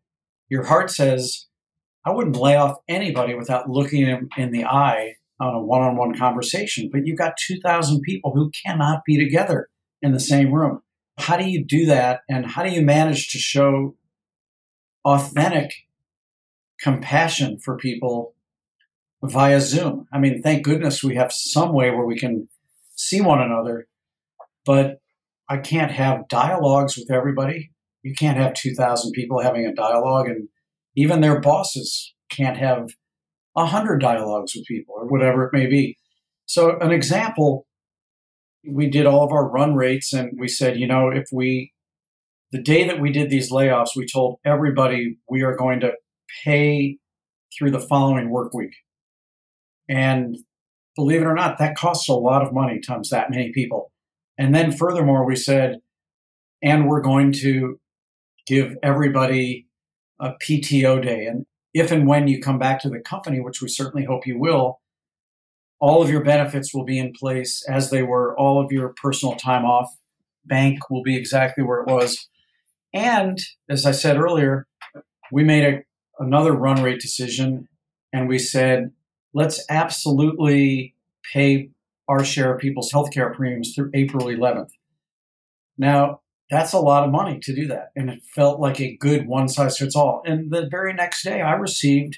your 0.50 0.64
heart 0.66 0.92
says, 0.92 1.48
I 2.06 2.12
wouldn't 2.12 2.36
lay 2.36 2.56
off 2.56 2.78
anybody 2.88 3.34
without 3.34 3.70
looking 3.70 4.06
them 4.06 4.30
in 4.38 4.52
the 4.52 4.66
eye 4.66 5.16
on 5.40 5.56
a 5.56 5.62
one 5.62 5.82
on 5.82 5.96
one 5.96 6.18
conversation. 6.18 6.90
But 6.92 7.06
you've 7.06 7.18
got 7.18 7.38
2,000 7.38 8.02
people 8.02 8.34
who 8.34 8.52
cannot 8.66 9.04
be 9.06 9.18
together 9.18 9.70
in 10.02 10.12
the 10.12 10.20
same 10.20 10.52
room. 10.52 10.82
How 11.18 11.38
do 11.38 11.50
you 11.50 11.64
do 11.64 11.86
that? 11.86 12.22
And 12.30 12.46
how 12.46 12.64
do 12.64 12.70
you 12.72 12.82
manage 12.82 13.30
to 13.32 13.38
show 13.38 13.96
authentic 15.06 15.72
compassion 16.80 17.58
for 17.60 17.78
people 17.78 18.36
via 19.22 19.62
Zoom? 19.62 20.08
I 20.12 20.20
mean, 20.20 20.42
thank 20.42 20.64
goodness 20.64 21.04
we 21.04 21.16
have 21.16 21.32
some 21.32 21.74
way 21.74 21.90
where 21.92 22.06
we 22.06 22.18
can 22.18 22.50
see 22.96 23.22
one 23.22 23.42
another, 23.42 23.88
but 24.66 25.00
I 25.50 25.58
can't 25.58 25.92
have 25.92 26.28
dialogues 26.28 26.98
with 26.98 27.12
everybody. 27.12 27.72
You 28.02 28.14
can't 28.14 28.38
have 28.38 28.54
2,000 28.54 29.12
people 29.14 29.42
having 29.42 29.66
a 29.66 29.74
dialogue 29.74 30.28
and 30.28 30.50
even 30.96 31.22
their 31.22 31.40
bosses 31.40 32.14
can't 32.30 32.58
have 32.58 32.90
a 33.56 33.66
hundred 33.66 34.00
dialogues 34.00 34.54
with 34.56 34.66
people 34.66 34.96
or 34.98 35.08
whatever 35.08 35.46
it 35.46 35.54
may 35.54 35.68
be. 35.68 35.98
So 36.46 36.78
an 36.80 36.92
example, 36.92 37.66
we 38.68 38.90
did 38.90 39.06
all 39.06 39.24
of 39.24 39.32
our 39.32 39.50
run 39.50 39.76
rates 39.76 40.14
and 40.14 40.32
we 40.40 40.48
said, 40.48 40.78
you 40.78 40.88
know, 40.88 41.10
if 41.10 41.26
we, 41.32 41.72
the 42.52 42.62
day 42.62 42.86
that 42.88 43.00
we 43.00 43.12
did 43.12 43.30
these 43.30 43.52
layoffs, 43.52 43.96
we 43.96 44.06
told 44.06 44.40
everybody 44.46 45.18
we 45.30 45.42
are 45.42 45.56
going 45.56 45.80
to 45.82 45.94
pay 46.44 46.98
through 47.58 47.72
the 47.72 47.80
following 47.80 48.30
work 48.30 48.54
week. 48.54 48.74
And 49.90 50.38
believe 50.96 51.22
it 51.22 51.26
or 51.26 51.36
not, 51.36 51.58
that 51.60 51.76
costs 51.76 52.10
a 52.10 52.14
lot 52.14 52.46
of 52.46 52.54
money 52.54 52.80
times 52.80 53.10
that 53.10 53.30
many 53.30 53.52
people. 53.52 53.92
And 54.38 54.54
then 54.54 54.72
furthermore, 54.72 55.26
we 55.26 55.36
said, 55.36 55.80
and 56.62 56.88
we're 56.88 57.02
going 57.02 57.34
to 57.34 57.80
give 58.48 58.76
everybody 58.82 59.68
a 60.20 60.32
PTO 60.34 61.02
day. 61.02 61.26
And 61.26 61.46
if 61.74 61.92
and 61.92 62.08
when 62.08 62.28
you 62.28 62.42
come 62.42 62.60
back 62.60 62.80
to 62.82 62.90
the 62.90 63.00
company, 63.00 63.40
which 63.40 63.62
we 63.62 63.68
certainly 63.68 64.06
hope 64.06 64.28
you 64.28 64.40
will, 64.40 64.80
all 65.80 66.02
of 66.02 66.10
your 66.10 66.24
benefits 66.24 66.74
will 66.74 66.86
be 66.86 66.98
in 66.98 67.14
place 67.14 67.64
as 67.68 67.90
they 67.90 68.04
were. 68.04 68.38
All 68.40 68.64
of 68.64 68.72
your 68.72 68.94
personal 69.02 69.36
time 69.36 69.66
off 69.66 69.90
bank 70.46 70.90
will 70.90 71.04
be 71.04 71.18
exactly 71.18 71.64
where 71.64 71.82
it 71.82 71.88
was. 71.88 72.30
And 72.94 73.38
as 73.70 73.86
I 73.86 73.92
said 73.92 74.18
earlier, 74.18 74.68
we 75.32 75.44
made 75.44 75.66
a, 75.66 76.24
another 76.24 76.54
run 76.54 76.82
rate 76.82 77.02
decision 77.02 77.68
and 78.14 78.30
we 78.30 78.38
said, 78.38 78.92
let's 79.34 79.66
absolutely 79.70 80.96
pay 81.34 81.70
our 82.08 82.24
share 82.24 82.54
of 82.54 82.62
people's 82.62 82.92
healthcare 82.92 83.34
premiums 83.34 83.74
through 83.74 83.90
April 83.94 84.28
11th. 84.28 84.70
Now, 85.78 86.22
that's 86.50 86.74
a 86.74 86.80
lot 86.80 87.04
of 87.04 87.12
money 87.12 87.40
to 87.42 87.56
do 87.56 87.68
that. 87.68 87.92
And 87.96 88.10
it 88.10 88.22
felt 88.36 88.60
like 88.60 88.80
a 88.80 88.98
good 88.98 89.28
one 89.28 89.48
size 89.48 89.78
fits 89.78 89.96
all. 89.96 90.22
And 90.26 90.52
the 90.52 90.68
very 90.70 90.94
next 90.94 91.24
day, 91.24 91.42
I 91.42 91.54
received 91.54 92.18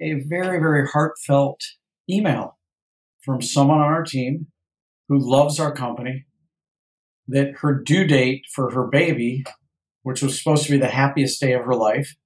a 0.00 0.14
very, 0.14 0.58
very 0.58 0.86
heartfelt 0.86 1.60
email 2.08 2.58
from 3.22 3.40
someone 3.40 3.78
on 3.78 3.92
our 3.92 4.04
team 4.04 4.48
who 5.08 5.18
loves 5.18 5.58
our 5.58 5.72
company 5.72 6.26
that 7.28 7.58
her 7.58 7.74
due 7.74 8.06
date 8.06 8.44
for 8.52 8.70
her 8.70 8.86
baby, 8.86 9.44
which 10.02 10.22
was 10.22 10.38
supposed 10.38 10.64
to 10.64 10.72
be 10.72 10.78
the 10.78 10.88
happiest 10.88 11.40
day 11.40 11.52
of 11.52 11.64
her 11.64 11.74
life, 11.74 12.16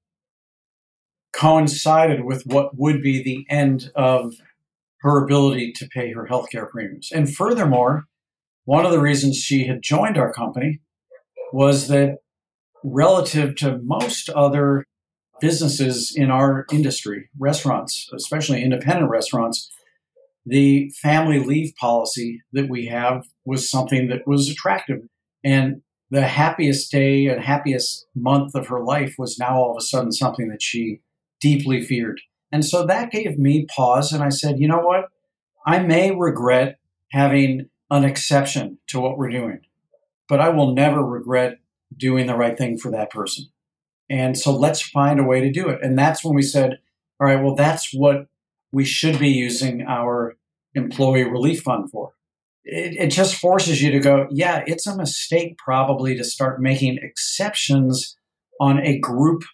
coincided 1.32 2.24
with 2.24 2.44
what 2.46 2.78
would 2.78 3.02
be 3.02 3.22
the 3.22 3.44
end 3.54 3.90
of 3.94 4.34
her 5.00 5.22
ability 5.22 5.72
to 5.72 5.86
pay 5.86 6.12
her 6.12 6.26
healthcare 6.26 6.68
premiums. 6.68 7.10
And 7.12 7.32
furthermore, 7.34 8.04
one 8.64 8.86
of 8.86 8.92
the 8.92 9.00
reasons 9.00 9.36
she 9.36 9.66
had 9.66 9.82
joined 9.82 10.16
our 10.16 10.32
company 10.32 10.80
was 11.52 11.88
that 11.88 12.18
relative 12.82 13.56
to 13.56 13.78
most 13.78 14.28
other 14.30 14.84
businesses 15.40 16.14
in 16.14 16.30
our 16.30 16.66
industry, 16.72 17.28
restaurants, 17.38 18.08
especially 18.14 18.62
independent 18.62 19.10
restaurants, 19.10 19.70
the 20.44 20.90
family 21.02 21.40
leave 21.40 21.74
policy 21.78 22.42
that 22.52 22.70
we 22.70 22.86
have 22.86 23.26
was 23.44 23.68
something 23.68 24.08
that 24.08 24.26
was 24.26 24.48
attractive. 24.48 25.00
And 25.44 25.82
the 26.10 26.22
happiest 26.22 26.90
day 26.92 27.26
and 27.26 27.42
happiest 27.42 28.06
month 28.14 28.54
of 28.54 28.68
her 28.68 28.82
life 28.82 29.16
was 29.18 29.38
now 29.38 29.56
all 29.56 29.72
of 29.72 29.76
a 29.76 29.84
sudden 29.84 30.12
something 30.12 30.48
that 30.48 30.62
she 30.62 31.00
deeply 31.40 31.82
feared. 31.82 32.20
And 32.52 32.64
so 32.64 32.86
that 32.86 33.10
gave 33.10 33.38
me 33.38 33.66
pause. 33.66 34.12
And 34.12 34.22
I 34.22 34.28
said, 34.28 34.60
you 34.60 34.68
know 34.68 34.78
what? 34.78 35.06
I 35.66 35.80
may 35.80 36.12
regret 36.14 36.78
having 37.10 37.68
an 37.90 38.04
exception 38.04 38.78
to 38.88 39.00
what 39.00 39.18
we're 39.18 39.30
doing 39.30 39.60
but 40.28 40.40
I 40.40 40.48
will 40.48 40.74
never 40.74 41.04
regret 41.04 41.58
doing 41.96 42.26
the 42.26 42.36
right 42.36 42.56
thing 42.56 42.78
for 42.78 42.90
that 42.90 43.10
person. 43.10 43.46
And 44.08 44.36
so 44.36 44.56
let's 44.56 44.82
find 44.82 45.18
a 45.18 45.24
way 45.24 45.40
to 45.40 45.50
do 45.50 45.68
it. 45.68 45.80
And 45.82 45.98
that's 45.98 46.24
when 46.24 46.34
we 46.34 46.42
said, 46.42 46.78
all 47.20 47.26
right, 47.26 47.42
well, 47.42 47.54
that's 47.54 47.92
what 47.92 48.26
we 48.72 48.84
should 48.84 49.18
be 49.18 49.30
using 49.30 49.82
our 49.82 50.36
employee 50.74 51.24
relief 51.24 51.62
fund 51.62 51.90
for. 51.90 52.12
It, 52.64 52.96
it 52.96 53.10
just 53.10 53.36
forces 53.36 53.82
you 53.82 53.90
to 53.92 54.00
go, 54.00 54.26
yeah, 54.30 54.62
it's 54.66 54.86
a 54.86 54.96
mistake 54.96 55.56
probably 55.58 56.16
to 56.16 56.24
start 56.24 56.60
making 56.60 56.98
exceptions 57.02 58.16
on 58.60 58.80
a 58.80 58.98
group 58.98 59.44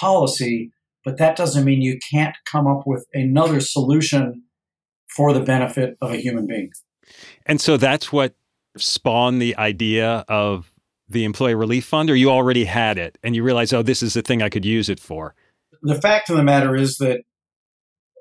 policy, 0.00 0.72
but 1.04 1.18
that 1.18 1.36
doesn't 1.36 1.64
mean 1.64 1.82
you 1.82 1.98
can't 2.10 2.36
come 2.44 2.66
up 2.66 2.82
with 2.86 3.06
another 3.12 3.60
solution 3.60 4.44
for 5.08 5.32
the 5.32 5.40
benefit 5.40 5.96
of 6.00 6.12
a 6.12 6.16
human 6.16 6.46
being. 6.46 6.70
And 7.46 7.60
so 7.60 7.76
that's 7.76 8.12
what 8.12 8.34
spawned 8.76 9.40
the 9.40 9.56
idea 9.56 10.24
of 10.28 10.72
the 11.08 11.24
employee 11.24 11.54
relief 11.54 11.84
fund, 11.84 12.08
or 12.08 12.14
you 12.14 12.30
already 12.30 12.64
had 12.64 12.96
it 12.96 13.18
and 13.22 13.34
you 13.34 13.42
realize, 13.42 13.72
oh, 13.72 13.82
this 13.82 14.02
is 14.02 14.14
the 14.14 14.22
thing 14.22 14.42
I 14.42 14.48
could 14.48 14.64
use 14.64 14.88
it 14.88 15.00
for? 15.00 15.34
The 15.82 16.00
fact 16.00 16.30
of 16.30 16.36
the 16.36 16.44
matter 16.44 16.76
is 16.76 16.98
that 16.98 17.22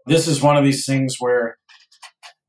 this 0.06 0.27
is 0.27 0.41
one 0.41 0.58
of 0.58 0.63
these 0.63 0.86
things 0.86 1.18
where 1.20 1.58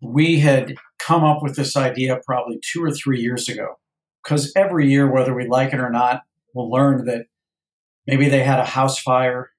we 0.00 0.40
had 0.40 0.74
come 0.98 1.24
up 1.24 1.42
with 1.42 1.56
this 1.56 1.76
idea 1.76 2.20
probably 2.24 2.58
two 2.72 2.82
or 2.82 2.90
three 2.90 3.20
years 3.20 3.48
ago. 3.48 3.74
Because 4.22 4.52
every 4.56 4.90
year, 4.90 5.10
whether 5.10 5.34
we 5.34 5.46
like 5.46 5.72
it 5.72 5.80
or 5.80 5.90
not, 5.90 6.22
we'll 6.54 6.70
learn 6.70 7.04
that 7.06 7.26
maybe 8.06 8.28
they 8.28 8.42
had 8.42 8.60
a 8.60 8.64
house 8.64 8.98
fire, 8.98 9.50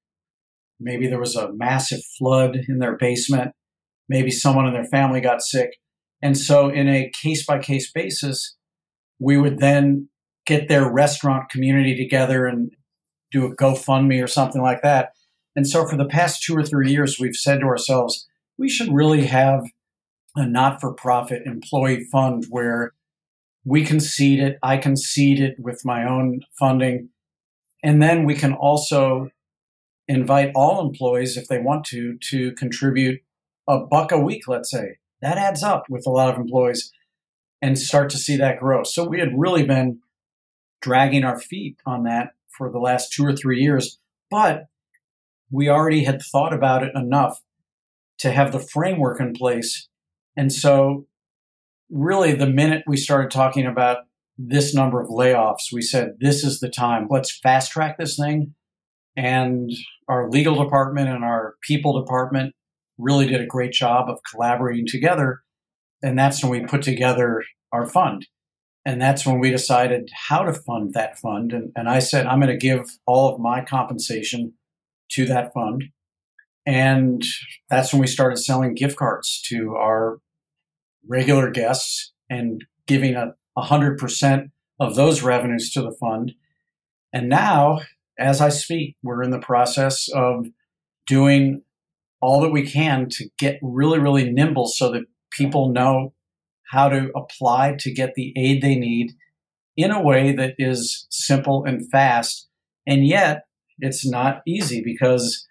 maybe 0.80 1.08
there 1.08 1.20
was 1.20 1.36
a 1.36 1.52
massive 1.54 2.02
flood 2.18 2.58
in 2.68 2.80
their 2.80 2.96
basement, 2.98 3.54
maybe 4.10 4.32
someone 4.32 4.68
in 4.68 4.74
their 4.74 4.86
family 4.86 5.22
got 5.22 5.42
sick. 5.42 5.78
And 6.22 6.38
so, 6.38 6.70
in 6.70 6.88
a 6.88 7.10
case 7.10 7.46
by 7.46 7.60
case 7.60 7.92
basis, 7.92 8.56
we 9.20 9.38
would 9.38 9.60
then 9.60 10.10
get 10.46 10.68
their 10.68 10.92
restaurant 10.92 11.50
community 11.50 11.96
together 11.96 12.46
and 12.46 12.72
do 13.32 13.46
a 13.46 13.56
GoFundMe 13.56 14.24
or 14.24 14.28
something 14.28 14.62
like 14.62 14.82
that. 14.82 15.12
And 15.56 15.68
so, 15.68 15.88
for 15.88 15.98
the 15.98 16.06
past 16.06 16.44
two 16.44 16.56
or 16.56 16.64
three 16.64 16.92
years, 16.92 17.18
we've 17.20 17.36
said 17.36 17.60
to 17.62 17.66
ourselves, 17.66 18.28
we 18.58 18.70
should 18.70 18.94
really 18.94 19.26
have 19.26 19.64
a 20.36 20.46
not 20.46 20.80
for 20.80 20.94
profit 20.94 21.44
employee 21.46 22.06
fund 22.12 22.46
where 22.50 22.94
we 23.66 23.84
can 23.84 24.00
seed 24.00 24.40
it, 24.40 24.58
I 24.64 24.78
can 24.78 24.96
seed 24.96 25.40
it 25.40 25.56
with 25.60 25.86
my 25.86 26.08
own 26.08 26.42
funding. 26.58 27.10
And 27.84 28.02
then 28.02 28.26
we 28.26 28.36
can 28.36 28.54
also 28.54 29.30
invite 30.08 30.52
all 30.56 30.86
employees, 30.86 31.38
if 31.38 31.48
they 31.48 31.60
want 31.60 31.86
to, 31.86 32.18
to 32.30 32.54
contribute 32.54 33.22
a 33.68 33.80
buck 33.80 34.12
a 34.12 34.20
week, 34.20 34.48
let's 34.48 34.72
say. 34.72 34.98
That 35.22 35.38
adds 35.38 35.64
up 35.64 35.86
with 35.90 36.06
a 36.08 36.12
lot 36.12 36.34
of 36.34 36.40
employees 36.40 36.92
and 37.62 37.78
start 37.78 38.10
to 38.10 38.18
see 38.18 38.38
that 38.38 38.60
grow. 38.60 38.84
So 38.84 39.08
we 39.08 39.20
had 39.20 39.38
really 39.38 39.64
been 39.64 40.00
dragging 40.82 41.24
our 41.24 41.40
feet 41.40 41.78
on 41.86 42.04
that 42.04 42.30
for 42.50 42.72
the 42.72 42.80
last 42.80 43.14
two 43.14 43.26
or 43.26 43.36
three 43.36 43.62
years, 43.62 44.00
but 44.30 44.66
we 45.52 45.70
already 45.70 46.04
had 46.04 46.22
thought 46.22 46.54
about 46.54 46.84
it 46.84 46.92
enough 46.96 47.42
to 48.20 48.32
have 48.32 48.52
the 48.52 48.60
framework 48.60 49.20
in 49.20 49.34
place. 49.34 49.88
And 50.36 50.52
so, 50.52 51.08
really, 51.90 52.34
the 52.34 52.48
minute 52.48 52.84
we 52.88 52.98
started 52.98 53.32
talking 53.32 53.66
about 53.66 54.06
this 54.38 54.74
number 54.74 55.02
of 55.02 55.10
layoffs, 55.10 55.72
we 55.72 55.82
said, 55.82 56.14
this 56.20 56.44
is 56.44 56.60
the 56.60 56.70
time. 56.70 57.08
Let's 57.10 57.38
fast 57.38 57.72
track 57.72 57.98
this 57.98 58.16
thing. 58.16 58.56
And 59.18 59.72
our 60.08 60.30
legal 60.30 60.64
department 60.64 61.10
and 61.10 61.24
our 61.24 61.56
people 61.62 62.00
department 62.00 62.56
really 63.02 63.28
did 63.28 63.42
a 63.42 63.46
great 63.46 63.72
job 63.72 64.10
of 64.10 64.20
collaborating 64.30 64.86
together. 64.88 65.42
And 66.04 66.18
that's 66.18 66.44
when 66.44 66.52
we 66.52 66.66
put 66.66 66.82
together 66.82 67.44
our 67.72 67.86
fund. 67.86 68.28
And 68.86 69.02
that's 69.02 69.26
when 69.26 69.40
we 69.40 69.52
decided 69.52 70.10
how 70.30 70.44
to 70.44 70.54
fund 70.54 70.94
that 70.94 71.20
fund. 71.20 71.54
And, 71.54 71.72
and 71.76 71.88
I 71.88 72.00
said, 72.00 72.26
I'm 72.26 72.40
going 72.40 72.52
to 72.52 72.58
give 72.58 72.90
all 73.06 73.34
of 73.34 73.40
my 73.40 73.64
compensation 73.64 74.54
to 75.12 75.26
that 75.26 75.54
fund. 75.54 75.86
And 76.66 77.24
that's 77.70 77.94
when 77.94 78.02
we 78.02 78.08
started 78.08 78.38
selling 78.38 78.74
gift 78.74 78.98
cards 78.98 79.42
to 79.48 79.76
our 79.76 80.20
regular 81.08 81.52
guests 81.52 82.14
and 82.30 82.64
giving 82.88 83.16
a, 83.16 83.34
100% 83.58 84.50
of 84.80 84.96
those 84.96 85.22
revenues 85.22 85.72
to 85.72 85.82
the 85.82 85.92
fund. 86.00 86.34
And 87.14 87.28
now, 87.28 87.82
as 88.18 88.42
I 88.42 88.50
speak, 88.50 88.96
we're 89.04 89.24
in 89.24 89.32
the 89.32 89.40
process 89.40 90.08
of 90.14 90.48
doing 91.08 91.64
all 92.22 92.42
that 92.42 92.52
we 92.52 92.66
can 92.66 93.08
to 93.10 93.30
get 93.38 93.60
really, 93.62 94.00
really 94.00 94.32
nimble 94.32 94.68
so 94.68 94.92
that 94.92 95.04
people 95.32 95.70
know 95.70 96.14
how 96.72 96.88
to 96.90 97.10
apply 97.16 97.76
to 97.80 97.92
get 97.92 98.14
the 98.16 98.34
aid 98.38 98.62
they 98.62 98.76
need 98.76 99.14
in 99.76 99.92
a 99.92 100.02
way 100.02 100.34
that 100.34 100.54
is 100.58 101.08
simple 101.10 101.66
and 101.66 101.90
fast. 101.90 102.48
And 102.86 103.06
yet, 103.06 103.44
it's 103.80 104.08
not 104.08 104.42
easy 104.48 104.82
because 104.84 105.48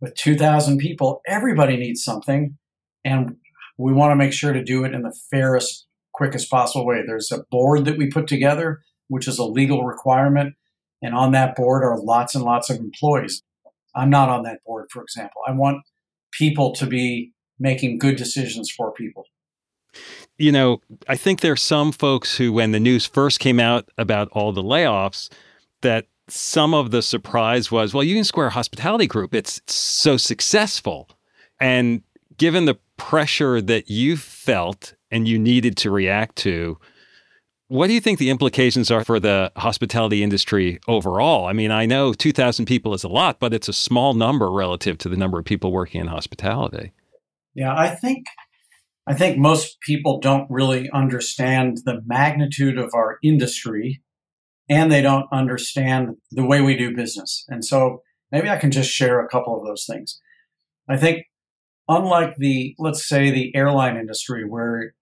with 0.00 0.14
2,000 0.14 0.78
people, 0.78 1.20
everybody 1.26 1.76
needs 1.76 2.04
something. 2.04 2.58
And 3.04 3.36
we 3.78 3.92
want 3.92 4.12
to 4.12 4.16
make 4.16 4.32
sure 4.32 4.52
to 4.52 4.62
do 4.62 4.84
it 4.84 4.94
in 4.94 5.02
the 5.02 5.16
fairest, 5.30 5.86
quickest 6.12 6.50
possible 6.50 6.86
way. 6.86 7.02
There's 7.04 7.32
a 7.32 7.44
board 7.50 7.84
that 7.86 7.98
we 7.98 8.08
put 8.08 8.26
together, 8.26 8.82
which 9.08 9.26
is 9.26 9.38
a 9.38 9.44
legal 9.44 9.84
requirement. 9.84 10.54
And 11.02 11.14
on 11.14 11.32
that 11.32 11.56
board 11.56 11.82
are 11.82 11.98
lots 12.00 12.34
and 12.34 12.44
lots 12.44 12.70
of 12.70 12.78
employees. 12.78 13.42
I'm 13.96 14.10
not 14.10 14.28
on 14.28 14.42
that 14.44 14.58
board, 14.66 14.86
for 14.90 15.02
example. 15.02 15.42
I 15.46 15.52
want 15.52 15.78
people 16.32 16.72
to 16.74 16.86
be 16.86 17.32
making 17.58 17.98
good 17.98 18.16
decisions 18.16 18.70
for 18.70 18.92
people. 18.92 19.24
You 20.36 20.50
know, 20.50 20.80
I 21.08 21.16
think 21.16 21.40
there 21.40 21.52
are 21.52 21.56
some 21.56 21.92
folks 21.92 22.36
who, 22.36 22.52
when 22.52 22.72
the 22.72 22.80
news 22.80 23.06
first 23.06 23.38
came 23.38 23.60
out 23.60 23.88
about 23.96 24.28
all 24.32 24.52
the 24.52 24.62
layoffs, 24.62 25.30
that 25.82 26.06
some 26.28 26.74
of 26.74 26.90
the 26.90 27.02
surprise 27.02 27.70
was, 27.70 27.94
well, 27.94 28.02
Union 28.02 28.24
Square 28.24 28.50
Hospitality 28.50 29.06
Group, 29.06 29.34
it's 29.34 29.60
so 29.66 30.16
successful. 30.16 31.08
And 31.60 32.02
given 32.36 32.64
the 32.64 32.78
pressure 32.96 33.60
that 33.60 33.88
you 33.90 34.16
felt 34.16 34.94
and 35.10 35.28
you 35.28 35.38
needed 35.38 35.76
to 35.78 35.90
react 35.90 36.36
to, 36.36 36.78
what 37.68 37.86
do 37.86 37.94
you 37.94 38.00
think 38.00 38.18
the 38.18 38.30
implications 38.30 38.90
are 38.90 39.04
for 39.04 39.18
the 39.18 39.50
hospitality 39.56 40.22
industry 40.22 40.80
overall? 40.86 41.46
I 41.46 41.52
mean, 41.52 41.70
I 41.70 41.86
know 41.86 42.12
2,000 42.12 42.66
people 42.66 42.94
is 42.94 43.04
a 43.04 43.08
lot, 43.08 43.40
but 43.40 43.54
it's 43.54 43.68
a 43.68 43.72
small 43.72 44.14
number 44.14 44.50
relative 44.50 44.98
to 44.98 45.08
the 45.08 45.16
number 45.16 45.38
of 45.38 45.44
people 45.44 45.72
working 45.72 46.00
in 46.00 46.06
hospitality. 46.08 46.92
Yeah, 47.54 47.74
I 47.74 47.88
think 47.88 48.26
I 49.06 49.14
think 49.14 49.38
most 49.38 49.80
people 49.80 50.18
don't 50.18 50.46
really 50.50 50.88
understand 50.90 51.78
the 51.84 52.00
magnitude 52.06 52.78
of 52.78 52.90
our 52.94 53.18
industry 53.22 54.02
and 54.68 54.90
they 54.90 55.02
don't 55.02 55.26
understand 55.30 56.16
the 56.30 56.44
way 56.44 56.62
we 56.62 56.76
do 56.76 56.96
business. 56.96 57.44
And 57.48 57.64
so 57.64 58.02
maybe 58.32 58.48
I 58.48 58.56
can 58.56 58.70
just 58.70 58.90
share 58.90 59.20
a 59.20 59.28
couple 59.28 59.58
of 59.58 59.66
those 59.66 59.84
things. 59.86 60.18
I 60.88 60.96
think 60.96 61.24
unlike 61.86 62.36
the, 62.38 62.74
let's 62.78 63.06
say, 63.06 63.30
the 63.30 63.54
airline 63.54 63.96
industry, 63.98 64.44
where 64.48 64.94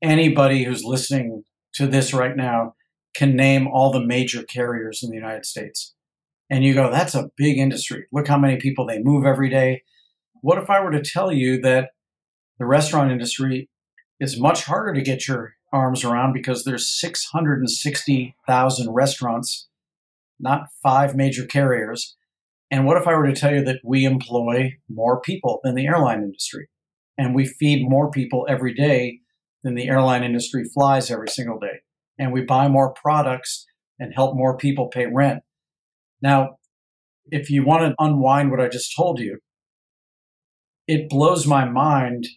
anybody 0.00 0.62
who's 0.62 0.84
listening 0.84 1.42
to 1.76 1.86
this 1.86 2.12
right 2.12 2.36
now 2.36 2.74
can 3.14 3.34
name 3.34 3.66
all 3.66 3.90
the 3.90 4.04
major 4.04 4.42
carriers 4.42 5.02
in 5.02 5.10
the 5.10 5.16
United 5.16 5.46
States. 5.46 5.94
And 6.50 6.64
you 6.64 6.74
go, 6.74 6.90
that's 6.90 7.14
a 7.14 7.30
big 7.36 7.58
industry. 7.58 8.06
Look 8.12 8.28
how 8.28 8.38
many 8.38 8.56
people 8.56 8.86
they 8.86 9.02
move 9.02 9.24
every 9.24 9.48
day. 9.48 9.82
What 10.42 10.58
if 10.58 10.70
I 10.70 10.80
were 10.80 10.92
to 10.92 11.02
tell 11.02 11.32
you 11.32 11.60
that 11.62 11.90
the 12.58 12.66
restaurant 12.66 13.10
industry 13.10 13.68
is 14.20 14.40
much 14.40 14.64
harder 14.64 14.92
to 14.94 15.02
get 15.02 15.26
your 15.26 15.54
arms 15.72 16.04
around 16.04 16.32
because 16.32 16.64
there's 16.64 16.98
660,000 17.00 18.94
restaurants, 18.94 19.68
not 20.38 20.68
five 20.82 21.16
major 21.16 21.44
carriers. 21.44 22.16
And 22.70 22.86
what 22.86 22.96
if 22.96 23.06
I 23.06 23.14
were 23.14 23.26
to 23.26 23.34
tell 23.34 23.54
you 23.54 23.64
that 23.64 23.80
we 23.84 24.04
employ 24.04 24.74
more 24.88 25.20
people 25.20 25.60
than 25.64 25.74
the 25.74 25.86
airline 25.86 26.22
industry 26.22 26.68
and 27.18 27.34
we 27.34 27.46
feed 27.46 27.88
more 27.88 28.10
people 28.10 28.46
every 28.48 28.74
day 28.74 29.20
than 29.66 29.74
the 29.74 29.88
airline 29.88 30.22
industry 30.22 30.62
flies 30.62 31.10
every 31.10 31.28
single 31.28 31.58
day 31.58 31.80
and 32.20 32.32
we 32.32 32.40
buy 32.40 32.68
more 32.68 32.92
products 32.92 33.66
and 33.98 34.14
help 34.14 34.36
more 34.36 34.56
people 34.56 34.86
pay 34.86 35.06
rent. 35.06 35.42
Now, 36.22 36.58
if 37.32 37.50
you 37.50 37.64
want 37.64 37.82
to 37.82 37.94
unwind 37.98 38.52
what 38.52 38.60
I 38.60 38.68
just 38.68 38.94
told 38.96 39.18
you, 39.18 39.40
it 40.86 41.08
blows 41.08 41.48
my 41.48 41.64
mind 41.64 42.28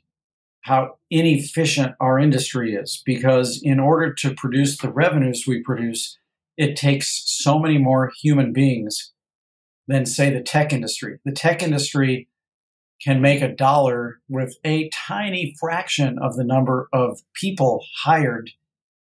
how 0.61 0.97
inefficient 1.11 1.93
our 1.99 2.17
industry 2.17 2.73
is 2.73 3.03
because 3.05 3.61
in 3.63 3.79
order 3.79 4.11
to 4.11 4.33
produce 4.33 4.79
the 4.79 4.91
revenues 4.91 5.45
we 5.45 5.61
produce, 5.61 6.17
it 6.57 6.75
takes 6.75 7.21
so 7.27 7.59
many 7.59 7.77
more 7.77 8.11
human 8.23 8.51
beings 8.51 9.13
than, 9.87 10.07
say, 10.07 10.33
the 10.33 10.41
tech 10.41 10.73
industry. 10.73 11.19
The 11.25 11.31
tech 11.31 11.61
industry 11.61 12.27
can 13.03 13.21
make 13.21 13.41
a 13.41 13.53
dollar 13.53 14.19
with 14.27 14.57
a 14.65 14.89
tiny 14.89 15.55
fraction 15.59 16.17
of 16.19 16.35
the 16.35 16.43
number 16.43 16.89
of 16.91 17.21
people 17.33 17.83
hired 18.03 18.51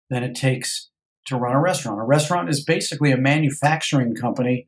than 0.10 0.24
it 0.24 0.36
takes 0.36 0.90
to 1.26 1.36
run 1.36 1.56
a 1.56 1.60
restaurant. 1.60 2.00
A 2.00 2.04
restaurant 2.04 2.50
is 2.50 2.64
basically 2.64 3.12
a 3.12 3.18
manufacturing 3.18 4.16
company 4.16 4.68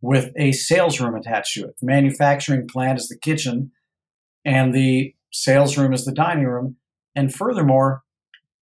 with 0.00 0.32
a 0.36 0.52
sales 0.52 1.00
room 1.00 1.14
attached 1.14 1.54
to 1.54 1.64
it. 1.64 1.76
The 1.80 1.86
manufacturing 1.86 2.68
plant 2.68 2.98
is 2.98 3.08
the 3.08 3.18
kitchen, 3.18 3.72
and 4.44 4.74
the 4.74 5.14
sales 5.32 5.78
room 5.78 5.92
is 5.92 6.04
the 6.04 6.12
dining 6.12 6.44
room. 6.44 6.76
And 7.14 7.34
furthermore, 7.34 8.02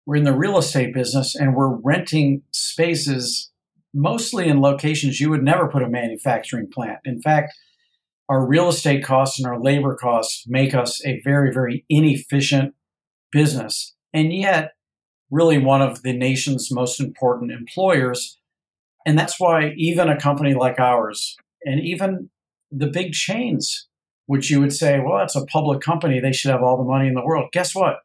we're 0.06 0.16
in 0.16 0.24
the 0.24 0.36
real 0.36 0.58
estate 0.58 0.94
business 0.94 1.34
and 1.34 1.54
we're 1.54 1.74
renting 1.76 2.42
spaces 2.50 3.50
mostly 3.94 4.48
in 4.48 4.60
locations 4.60 5.20
you 5.20 5.30
would 5.30 5.42
never 5.42 5.68
put 5.68 5.82
a 5.82 5.88
manufacturing 5.88 6.68
plant. 6.70 6.98
In 7.04 7.20
fact, 7.20 7.52
our 8.28 8.46
real 8.46 8.68
estate 8.68 9.04
costs 9.04 9.38
and 9.38 9.46
our 9.46 9.60
labor 9.60 9.94
costs 9.94 10.44
make 10.46 10.74
us 10.74 11.04
a 11.04 11.20
very, 11.24 11.52
very 11.52 11.84
inefficient 11.88 12.74
business. 13.30 13.94
And 14.12 14.32
yet, 14.32 14.72
really 15.30 15.58
one 15.58 15.82
of 15.82 16.02
the 16.02 16.12
nation's 16.12 16.70
most 16.70 17.00
important 17.00 17.50
employers. 17.50 18.38
And 19.06 19.18
that's 19.18 19.40
why 19.40 19.72
even 19.76 20.08
a 20.08 20.20
company 20.20 20.54
like 20.54 20.78
ours, 20.78 21.36
and 21.64 21.80
even 21.80 22.30
the 22.70 22.86
big 22.86 23.12
chains, 23.12 23.88
which 24.26 24.50
you 24.50 24.60
would 24.60 24.72
say, 24.72 25.00
well, 25.00 25.18
that's 25.18 25.34
a 25.34 25.46
public 25.46 25.80
company. 25.80 26.20
They 26.20 26.32
should 26.32 26.50
have 26.50 26.62
all 26.62 26.76
the 26.76 26.88
money 26.88 27.08
in 27.08 27.14
the 27.14 27.24
world. 27.24 27.50
Guess 27.52 27.74
what? 27.74 27.96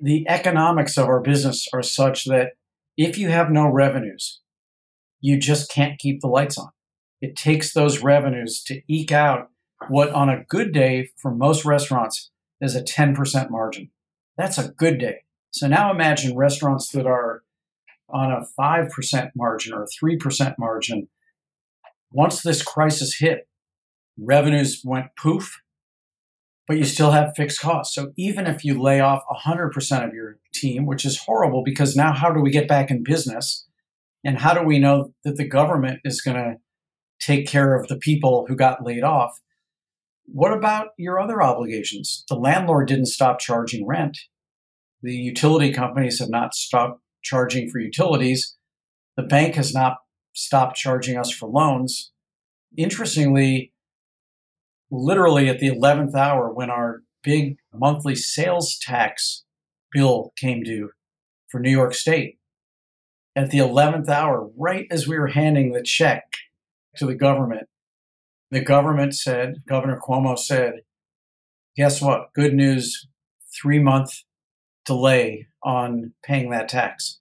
The 0.00 0.26
economics 0.28 0.98
of 0.98 1.06
our 1.06 1.20
business 1.20 1.68
are 1.72 1.82
such 1.82 2.24
that 2.24 2.52
if 2.96 3.18
you 3.18 3.28
have 3.28 3.50
no 3.50 3.68
revenues, 3.68 4.40
you 5.20 5.38
just 5.38 5.70
can't 5.70 5.98
keep 5.98 6.20
the 6.20 6.28
lights 6.28 6.58
on. 6.58 6.70
It 7.20 7.36
takes 7.36 7.72
those 7.72 8.02
revenues 8.02 8.62
to 8.64 8.82
eke 8.88 9.12
out 9.12 9.50
what 9.88 10.10
on 10.10 10.28
a 10.28 10.44
good 10.48 10.72
day 10.72 11.10
for 11.20 11.34
most 11.34 11.64
restaurants 11.64 12.30
is 12.60 12.74
a 12.74 12.82
10% 12.82 13.50
margin. 13.50 13.90
That's 14.36 14.58
a 14.58 14.68
good 14.68 14.98
day. 14.98 15.24
So 15.50 15.66
now 15.66 15.90
imagine 15.90 16.36
restaurants 16.36 16.90
that 16.90 17.06
are 17.06 17.42
on 18.08 18.30
a 18.30 18.46
5% 18.58 19.30
margin 19.34 19.72
or 19.72 19.84
a 19.84 20.04
3% 20.04 20.54
margin. 20.58 21.08
Once 22.10 22.42
this 22.42 22.62
crisis 22.62 23.16
hit, 23.18 23.48
revenues 24.18 24.82
went 24.84 25.16
poof, 25.18 25.60
but 26.68 26.76
you 26.76 26.84
still 26.84 27.12
have 27.12 27.36
fixed 27.36 27.60
costs. 27.60 27.94
So 27.94 28.12
even 28.16 28.46
if 28.46 28.64
you 28.64 28.80
lay 28.80 29.00
off 29.00 29.22
100% 29.46 30.06
of 30.06 30.14
your 30.14 30.38
team, 30.54 30.86
which 30.86 31.04
is 31.04 31.20
horrible 31.20 31.62
because 31.64 31.96
now 31.96 32.12
how 32.12 32.30
do 32.32 32.40
we 32.40 32.50
get 32.50 32.68
back 32.68 32.90
in 32.90 33.02
business? 33.02 33.66
And 34.24 34.38
how 34.38 34.54
do 34.54 34.62
we 34.62 34.78
know 34.78 35.12
that 35.24 35.36
the 35.36 35.46
government 35.46 36.00
is 36.04 36.20
going 36.20 36.36
to 36.36 36.56
take 37.20 37.46
care 37.46 37.74
of 37.74 37.88
the 37.88 37.96
people 37.96 38.46
who 38.48 38.56
got 38.56 38.84
laid 38.84 39.02
off? 39.02 39.40
What 40.26 40.52
about 40.52 40.88
your 40.98 41.20
other 41.20 41.42
obligations? 41.42 42.24
The 42.28 42.34
landlord 42.34 42.88
didn't 42.88 43.06
stop 43.06 43.38
charging 43.38 43.86
rent. 43.86 44.18
The 45.02 45.14
utility 45.14 45.72
companies 45.72 46.18
have 46.18 46.30
not 46.30 46.54
stopped 46.54 47.00
charging 47.22 47.68
for 47.70 47.78
utilities. 47.78 48.56
The 49.16 49.22
bank 49.22 49.54
has 49.54 49.72
not 49.72 49.98
stopped 50.32 50.76
charging 50.76 51.16
us 51.16 51.30
for 51.30 51.48
loans. 51.48 52.12
Interestingly, 52.76 53.72
literally 54.90 55.48
at 55.48 55.58
the 55.58 55.70
11th 55.70 56.14
hour, 56.14 56.52
when 56.52 56.70
our 56.70 57.02
big 57.22 57.56
monthly 57.72 58.14
sales 58.14 58.78
tax 58.80 59.44
bill 59.92 60.32
came 60.36 60.62
due 60.62 60.90
for 61.48 61.60
New 61.60 61.70
York 61.70 61.94
State, 61.94 62.38
at 63.34 63.50
the 63.50 63.58
11th 63.58 64.08
hour, 64.08 64.48
right 64.56 64.86
as 64.90 65.06
we 65.06 65.18
were 65.18 65.28
handing 65.28 65.72
the 65.72 65.82
check 65.82 66.24
to 66.98 67.06
the 67.06 67.14
government, 67.14 67.68
the 68.50 68.60
government 68.60 69.14
said, 69.14 69.62
Governor 69.68 70.00
Cuomo 70.00 70.38
said, 70.38 70.80
guess 71.76 72.00
what? 72.00 72.32
Good 72.34 72.54
news, 72.54 73.06
three 73.60 73.78
month 73.78 74.22
delay 74.84 75.48
on 75.62 76.12
paying 76.24 76.50
that 76.50 76.68
tax. 76.68 77.20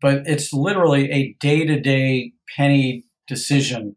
But 0.00 0.22
it's 0.26 0.52
literally 0.52 1.10
a 1.10 1.36
day 1.40 1.66
to 1.66 1.80
day 1.80 2.32
penny 2.56 3.04
decision 3.26 3.96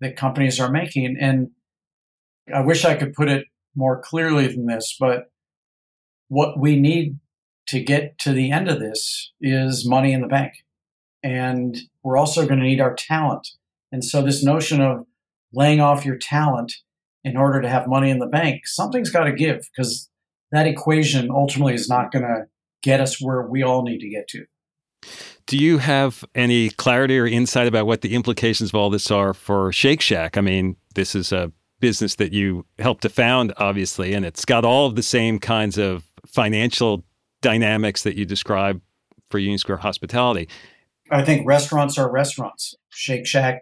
that 0.00 0.16
companies 0.16 0.60
are 0.60 0.70
making. 0.70 1.16
And 1.20 1.50
I 2.54 2.60
wish 2.60 2.84
I 2.84 2.94
could 2.94 3.12
put 3.14 3.28
it 3.28 3.46
more 3.74 4.00
clearly 4.00 4.46
than 4.46 4.66
this, 4.66 4.96
but 4.98 5.30
what 6.28 6.58
we 6.58 6.78
need 6.78 7.18
to 7.68 7.80
get 7.80 8.18
to 8.18 8.32
the 8.32 8.50
end 8.50 8.68
of 8.68 8.80
this 8.80 9.32
is 9.40 9.88
money 9.88 10.12
in 10.12 10.20
the 10.20 10.28
bank. 10.28 10.52
And 11.22 11.76
we're 12.02 12.16
also 12.16 12.46
going 12.46 12.60
to 12.60 12.66
need 12.66 12.80
our 12.80 12.94
talent. 12.94 13.48
And 13.92 14.04
so, 14.04 14.22
this 14.22 14.42
notion 14.42 14.80
of 14.80 15.06
laying 15.52 15.80
off 15.80 16.04
your 16.04 16.16
talent 16.16 16.72
in 17.24 17.36
order 17.36 17.60
to 17.60 17.68
have 17.68 17.88
money 17.88 18.10
in 18.10 18.18
the 18.18 18.26
bank, 18.26 18.66
something's 18.66 19.10
got 19.10 19.24
to 19.24 19.32
give 19.32 19.68
because 19.74 20.08
that 20.52 20.66
equation 20.66 21.30
ultimately 21.30 21.74
is 21.74 21.88
not 21.88 22.12
going 22.12 22.24
to 22.24 22.46
get 22.82 23.00
us 23.00 23.20
where 23.20 23.42
we 23.42 23.62
all 23.62 23.82
need 23.82 23.98
to 23.98 24.08
get 24.08 24.28
to. 24.28 24.44
Do 25.46 25.56
you 25.56 25.78
have 25.78 26.24
any 26.34 26.70
clarity 26.70 27.18
or 27.18 27.26
insight 27.26 27.68
about 27.68 27.86
what 27.86 28.00
the 28.00 28.14
implications 28.14 28.70
of 28.70 28.74
all 28.74 28.90
this 28.90 29.10
are 29.10 29.32
for 29.32 29.72
Shake 29.72 30.00
Shack? 30.00 30.36
I 30.36 30.40
mean, 30.40 30.76
this 30.94 31.14
is 31.14 31.32
a 31.32 31.52
business 31.78 32.16
that 32.16 32.32
you 32.32 32.66
helped 32.78 33.02
to 33.02 33.08
found, 33.08 33.52
obviously, 33.56 34.12
and 34.14 34.24
it's 34.24 34.44
got 34.44 34.64
all 34.64 34.86
of 34.86 34.96
the 34.96 35.02
same 35.02 35.38
kinds 35.38 35.78
of 35.78 36.04
financial 36.26 37.04
dynamics 37.42 38.02
that 38.02 38.16
you 38.16 38.24
describe 38.24 38.80
for 39.30 39.38
Union 39.38 39.58
Square 39.58 39.78
Hospitality. 39.78 40.48
I 41.10 41.22
think 41.22 41.46
restaurants 41.46 41.98
are 41.98 42.10
restaurants. 42.10 42.74
Shake 42.90 43.26
Shack 43.26 43.60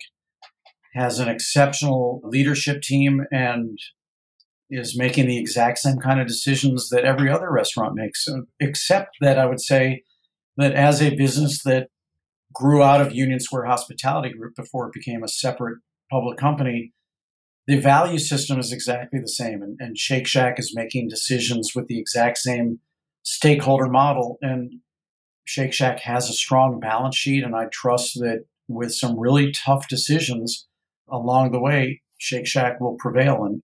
has 0.94 1.18
an 1.18 1.28
exceptional 1.28 2.20
leadership 2.24 2.82
team 2.82 3.24
and 3.32 3.78
is 4.70 4.96
making 4.96 5.26
the 5.26 5.38
exact 5.38 5.78
same 5.78 5.98
kind 5.98 6.20
of 6.20 6.26
decisions 6.26 6.88
that 6.88 7.04
every 7.04 7.30
other 7.30 7.50
restaurant 7.50 7.94
makes, 7.94 8.26
uh, 8.28 8.40
except 8.60 9.16
that 9.20 9.38
I 9.38 9.46
would 9.46 9.60
say 9.60 10.02
that 10.56 10.72
as 10.72 11.02
a 11.02 11.14
business 11.14 11.62
that 11.64 11.88
grew 12.52 12.82
out 12.82 13.00
of 13.00 13.14
Union 13.14 13.40
Square 13.40 13.66
Hospitality 13.66 14.32
Group 14.32 14.54
before 14.54 14.86
it 14.86 14.92
became 14.92 15.22
a 15.22 15.28
separate 15.28 15.78
public 16.10 16.38
company, 16.38 16.92
the 17.66 17.78
value 17.78 18.18
system 18.18 18.58
is 18.58 18.72
exactly 18.72 19.20
the 19.20 19.28
same. 19.28 19.62
And, 19.62 19.76
and 19.80 19.98
Shake 19.98 20.26
Shack 20.26 20.58
is 20.58 20.74
making 20.74 21.08
decisions 21.08 21.72
with 21.74 21.88
the 21.88 21.98
exact 21.98 22.38
same 22.38 22.78
stakeholder 23.22 23.88
model. 23.88 24.38
And 24.40 24.80
Shake 25.44 25.72
Shack 25.72 26.00
has 26.00 26.28
a 26.28 26.34
strong 26.34 26.78
balance 26.78 27.16
sheet. 27.16 27.42
And 27.42 27.56
I 27.56 27.66
trust 27.72 28.14
that 28.20 28.44
with 28.68 28.94
some 28.94 29.18
really 29.18 29.50
tough 29.50 29.88
decisions 29.88 30.66
along 31.08 31.52
the 31.52 31.60
way, 31.60 32.02
Shake 32.18 32.46
Shack 32.46 32.80
will 32.80 32.96
prevail. 32.98 33.44
And 33.44 33.62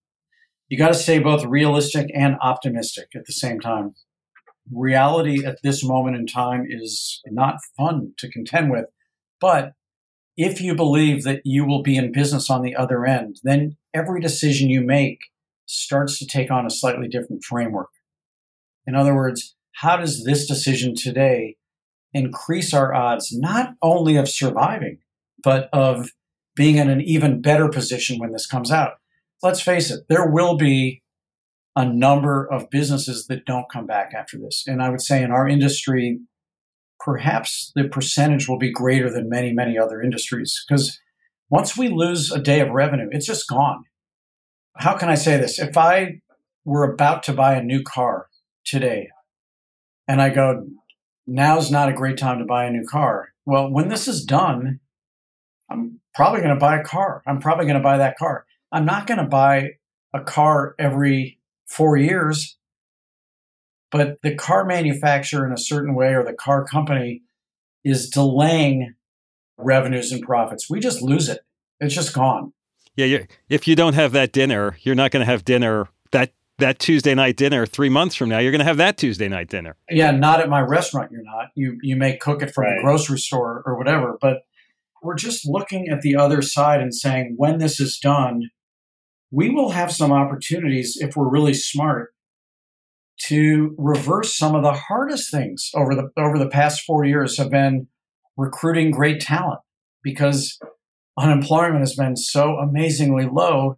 you 0.69 0.79
got 0.79 0.89
to 0.89 0.95
stay 0.95 1.19
both 1.19 1.45
realistic 1.45 2.11
and 2.15 2.37
optimistic 2.41 3.09
at 3.15 3.27
the 3.27 3.33
same 3.33 3.61
time. 3.61 3.95
Reality 4.73 5.45
at 5.45 5.59
this 5.63 5.85
moment 5.85 6.17
in 6.17 6.27
time 6.27 6.67
is 6.69 7.21
not 7.27 7.57
fun 7.77 8.13
to 8.19 8.31
contend 8.31 8.71
with, 8.71 8.87
but 9.41 9.73
if 10.37 10.61
you 10.61 10.75
believe 10.75 11.25
that 11.25 11.41
you 11.45 11.67
will 11.67 11.83
be 11.83 11.97
in 11.97 12.13
business 12.13 12.49
on 12.49 12.63
the 12.63 12.77
other 12.77 13.05
end, 13.05 13.41
then 13.43 13.77
every 13.93 14.21
decision 14.21 14.71
you 14.71 14.81
make 14.81 15.19
starts 15.67 16.19
to 16.19 16.27
take 16.27 16.51
on 16.51 16.67
a 16.67 16.71
slightly 16.71 17.09
different 17.09 17.45
framework. 17.45 17.91
In 18.87 18.95
other 18.95 19.15
words, 19.15 19.55
how 19.77 19.97
does 19.97 20.25
this 20.25 20.47
decision 20.47 20.95
today 20.95 21.57
increase 22.13 22.73
our 22.75 22.95
odds 22.95 23.31
not 23.33 23.75
only 23.83 24.17
of 24.17 24.29
surviving, 24.29 24.99
but 25.43 25.69
of 25.73 26.11
being 26.61 26.77
in 26.77 26.91
an 26.91 27.01
even 27.01 27.41
better 27.41 27.69
position 27.69 28.19
when 28.19 28.33
this 28.33 28.47
comes 28.47 28.71
out? 28.71 29.01
let's 29.43 29.61
face 29.61 29.91
it, 29.91 30.05
there 30.09 30.29
will 30.29 30.57
be 30.57 31.03
a 31.77 31.85
number 31.85 32.47
of 32.51 32.71
businesses 32.71 33.27
that 33.27 33.45
don't 33.45 33.71
come 33.71 33.87
back 33.87 34.13
after 34.15 34.39
this. 34.39 34.65
And 34.67 34.83
I 34.83 34.91
would 34.91 35.01
say 35.01 35.23
in 35.23 35.31
our 35.31 35.49
industry, 35.49 36.21
perhaps 36.99 37.73
the 37.75 37.89
percentage 37.89 38.49
will 38.49 38.59
be 38.59 38.73
greater 38.73 39.11
than 39.11 39.29
many, 39.29 39.53
many 39.53 39.79
other 39.79 40.03
industries. 40.03 40.63
Because 40.69 40.99
once 41.49 41.77
we 41.77 41.89
lose 41.89 42.31
a 42.31 42.41
day 42.41 42.61
of 42.61 42.71
revenue, 42.71 43.09
it's 43.11 43.27
just 43.27 43.49
gone. 43.49 43.85
How 44.77 44.97
can 44.97 45.09
I 45.09 45.15
say 45.15 45.37
this? 45.37 45.59
If 45.59 45.77
I 45.77 46.21
were 46.65 46.85
about 46.85 47.23
to 47.25 47.33
buy 47.33 47.55
a 47.55 47.63
new 47.63 47.83
car 47.83 48.27
today 48.65 49.09
and 50.07 50.21
I 50.21 50.29
go, 50.29 50.67
now's 51.27 51.71
not 51.71 51.89
a 51.89 51.95
great 51.95 52.19
time 52.19 52.39
to 52.41 52.45
buy 52.45 52.65
a 52.65 52.71
new 52.71 52.85
car. 52.87 53.31
Well, 53.47 53.71
when 53.71 53.89
this 53.89 54.07
is 54.07 54.25
done, 54.25 54.81
I'm 55.71 56.01
probably 56.15 56.41
going 56.41 56.55
to 56.55 56.61
buy 56.61 56.81
a 56.81 56.85
car. 56.85 57.23
I'm 57.27 57.41
probably 57.41 57.67
going 57.67 57.77
to 57.77 57.83
buy 57.83 57.99
that 57.99 58.19
car. 58.19 58.45
I'm 58.73 58.85
not 58.85 59.07
going 59.07 59.19
to 59.19 59.27
buy 59.27 59.71
a 60.13 60.21
car 60.21 60.75
every 60.79 61.39
four 61.67 61.97
years, 61.97 62.57
but 63.91 64.19
the 64.23 64.35
car 64.35 64.65
manufacturer 64.65 65.47
in 65.47 65.53
a 65.53 65.59
certain 65.59 65.95
way 65.95 66.15
or 66.15 66.25
the 66.25 66.33
car 66.33 66.65
company 66.65 67.23
is 67.85 68.11
delaying 68.11 68.95
revenues 69.57 70.13
and 70.13 70.23
profits. 70.23 70.69
We 70.69 70.81
just 70.81 71.03
lose 71.03 71.29
it. 71.29 71.41
It's 71.81 71.95
just 71.95 72.13
gone. 72.13 72.53
Yeah, 72.97 73.25
if 73.49 73.67
you 73.67 73.77
don't 73.77 73.95
have 73.95 74.13
that 74.13 74.33
dinner, 74.33 74.77
you're 74.83 74.95
not 74.95 75.11
going 75.11 75.25
to 75.25 75.31
have 75.31 75.45
dinner 75.45 75.89
that 76.11 76.33
that 76.59 76.79
Tuesday 76.79 77.15
night 77.15 77.37
dinner 77.37 77.65
three 77.65 77.89
months 77.89 78.15
from 78.15 78.29
now. 78.29 78.39
You're 78.39 78.53
going 78.53 78.61
to 78.61 78.67
have 78.67 78.77
that 78.77 78.99
Tuesday 78.99 79.29
night 79.29 79.49
dinner. 79.49 79.77
Yeah, 79.89 80.11
not 80.11 80.41
at 80.41 80.49
my 80.49 80.61
restaurant. 80.61 81.11
You're 81.11 81.25
not. 81.25 81.47
You 81.55 81.79
you 81.83 81.97
may 81.97 82.17
cook 82.17 82.43
it 82.43 82.53
from 82.53 82.65
right. 82.65 82.77
the 82.77 82.83
grocery 82.83 83.19
store 83.19 83.63
or 83.65 83.79
whatever. 83.79 84.19
But 84.21 84.43
we're 85.03 85.15
just 85.15 85.47
looking 85.47 85.89
at 85.89 86.03
the 86.03 86.17
other 86.17 86.43
side 86.43 86.81
and 86.81 86.95
saying, 86.95 87.35
when 87.37 87.59
this 87.59 87.81
is 87.81 87.99
done, 87.99 88.51
we 89.31 89.51
will 89.51 89.71
have 89.71 89.93
some 89.93 90.13
opportunities 90.13 90.97
if 91.01 91.17
we're 91.17 91.31
really 91.31 91.55
smart 91.55 92.13
to 93.27 93.75
reverse 93.79 94.37
some 94.37 94.55
of 94.55 94.63
the 94.63 94.73
hardest 94.73 95.31
things 95.31 95.71
over 95.75 95.95
the 95.95 96.11
over 96.17 96.39
the 96.39 96.49
past 96.49 96.83
4 96.87 97.05
years 97.05 97.37
have 97.37 97.51
been 97.51 97.87
recruiting 98.37 98.91
great 98.91 99.21
talent 99.21 99.61
because 100.03 100.59
unemployment 101.19 101.81
has 101.81 101.95
been 101.95 102.17
so 102.17 102.57
amazingly 102.57 103.29
low 103.31 103.77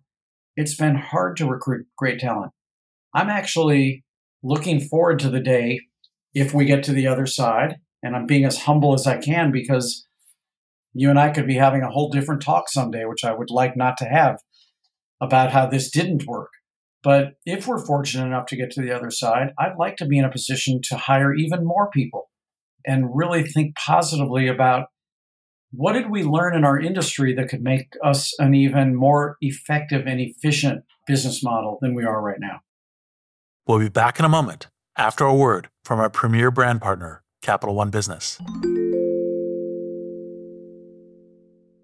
it's 0.56 0.76
been 0.76 0.94
hard 0.94 1.36
to 1.38 1.46
recruit 1.46 1.86
great 1.96 2.20
talent. 2.20 2.52
I'm 3.14 3.30
actually 3.30 4.04
looking 4.42 4.80
forward 4.80 5.18
to 5.20 5.30
the 5.30 5.40
day 5.40 5.80
if 6.34 6.54
we 6.54 6.64
get 6.64 6.82
to 6.84 6.92
the 6.92 7.06
other 7.06 7.26
side 7.26 7.76
and 8.02 8.16
i'm 8.16 8.26
being 8.26 8.44
as 8.44 8.62
humble 8.62 8.94
as 8.94 9.06
i 9.06 9.16
can 9.16 9.52
because 9.52 10.06
you 10.94 11.10
and 11.10 11.18
i 11.18 11.30
could 11.30 11.46
be 11.46 11.54
having 11.54 11.82
a 11.82 11.90
whole 11.90 12.10
different 12.10 12.42
talk 12.42 12.68
someday 12.68 13.04
which 13.04 13.24
i 13.24 13.32
would 13.32 13.50
like 13.50 13.76
not 13.76 13.96
to 13.96 14.04
have 14.04 14.38
about 15.22 15.52
how 15.52 15.66
this 15.66 15.88
didn't 15.88 16.26
work. 16.26 16.50
But 17.02 17.34
if 17.46 17.66
we're 17.66 17.84
fortunate 17.84 18.26
enough 18.26 18.46
to 18.46 18.56
get 18.56 18.70
to 18.72 18.82
the 18.82 18.94
other 18.94 19.10
side, 19.10 19.52
I'd 19.58 19.78
like 19.78 19.96
to 19.96 20.06
be 20.06 20.18
in 20.18 20.24
a 20.24 20.30
position 20.30 20.80
to 20.84 20.96
hire 20.96 21.32
even 21.32 21.64
more 21.64 21.88
people 21.90 22.28
and 22.84 23.14
really 23.14 23.44
think 23.44 23.76
positively 23.76 24.48
about 24.48 24.88
what 25.70 25.92
did 25.92 26.10
we 26.10 26.22
learn 26.22 26.54
in 26.54 26.64
our 26.64 26.78
industry 26.78 27.34
that 27.34 27.48
could 27.48 27.62
make 27.62 27.94
us 28.04 28.34
an 28.38 28.54
even 28.54 28.94
more 28.94 29.36
effective 29.40 30.06
and 30.06 30.20
efficient 30.20 30.84
business 31.06 31.42
model 31.42 31.78
than 31.80 31.94
we 31.94 32.04
are 32.04 32.20
right 32.20 32.40
now? 32.40 32.60
We'll 33.66 33.78
be 33.78 33.88
back 33.88 34.18
in 34.18 34.24
a 34.24 34.28
moment 34.28 34.68
after 34.96 35.24
a 35.24 35.34
word 35.34 35.68
from 35.84 35.98
our 35.98 36.10
premier 36.10 36.50
brand 36.50 36.82
partner, 36.82 37.22
Capital 37.40 37.74
One 37.74 37.90
Business. 37.90 38.38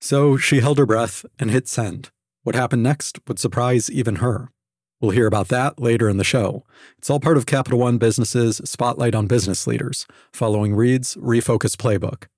So 0.00 0.36
she 0.36 0.60
held 0.60 0.78
her 0.78 0.86
breath 0.86 1.24
and 1.38 1.50
hit 1.50 1.68
send. 1.68 2.10
What 2.42 2.54
happened 2.54 2.82
next 2.82 3.18
would 3.26 3.38
surprise 3.38 3.90
even 3.90 4.16
her. 4.16 4.50
We'll 5.00 5.10
hear 5.10 5.26
about 5.26 5.48
that 5.48 5.80
later 5.80 6.08
in 6.08 6.16
the 6.16 6.24
show. 6.24 6.64
It's 6.96 7.10
all 7.10 7.20
part 7.20 7.36
of 7.36 7.44
Capital 7.44 7.78
One 7.78 7.98
Business's 7.98 8.62
Spotlight 8.64 9.14
on 9.14 9.26
Business 9.26 9.66
Leaders, 9.66 10.06
following 10.32 10.74
Reid's 10.74 11.16
Refocus 11.16 11.76
Playbook. 11.76 12.28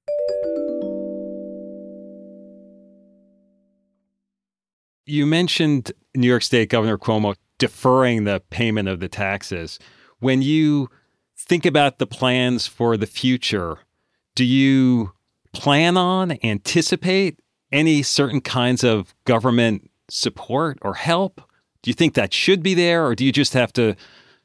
You 5.07 5.25
mentioned 5.25 5.93
New 6.15 6.27
York 6.27 6.43
State 6.43 6.69
Governor 6.69 6.99
Cuomo 6.99 7.37
deferring 7.59 8.25
the 8.25 8.43
payment 8.51 8.89
of 8.89 9.01
the 9.01 9.09
taxes. 9.09 9.79
When 10.19 10.43
you 10.43 10.91
think 11.37 11.65
about 11.65 11.99
the 11.99 12.07
plans 12.07 12.67
for 12.67 12.97
the 12.97 13.07
future, 13.07 13.79
do 14.35 14.45
you 14.45 15.13
plan 15.53 15.97
on, 15.97 16.39
anticipate 16.43 17.39
any 17.73 18.03
certain 18.03 18.41
kinds 18.41 18.85
of 18.85 19.15
government 19.25 19.91
support 20.09 20.79
or 20.83 20.95
help? 20.95 21.41
Do 21.83 21.91
you 21.91 21.95
think 21.95 22.15
that 22.15 22.33
should 22.33 22.63
be 22.63 22.75
there, 22.75 23.07
or 23.07 23.15
do 23.15 23.25
you 23.25 23.33
just 23.33 23.53
have 23.55 23.73
to 23.75 23.95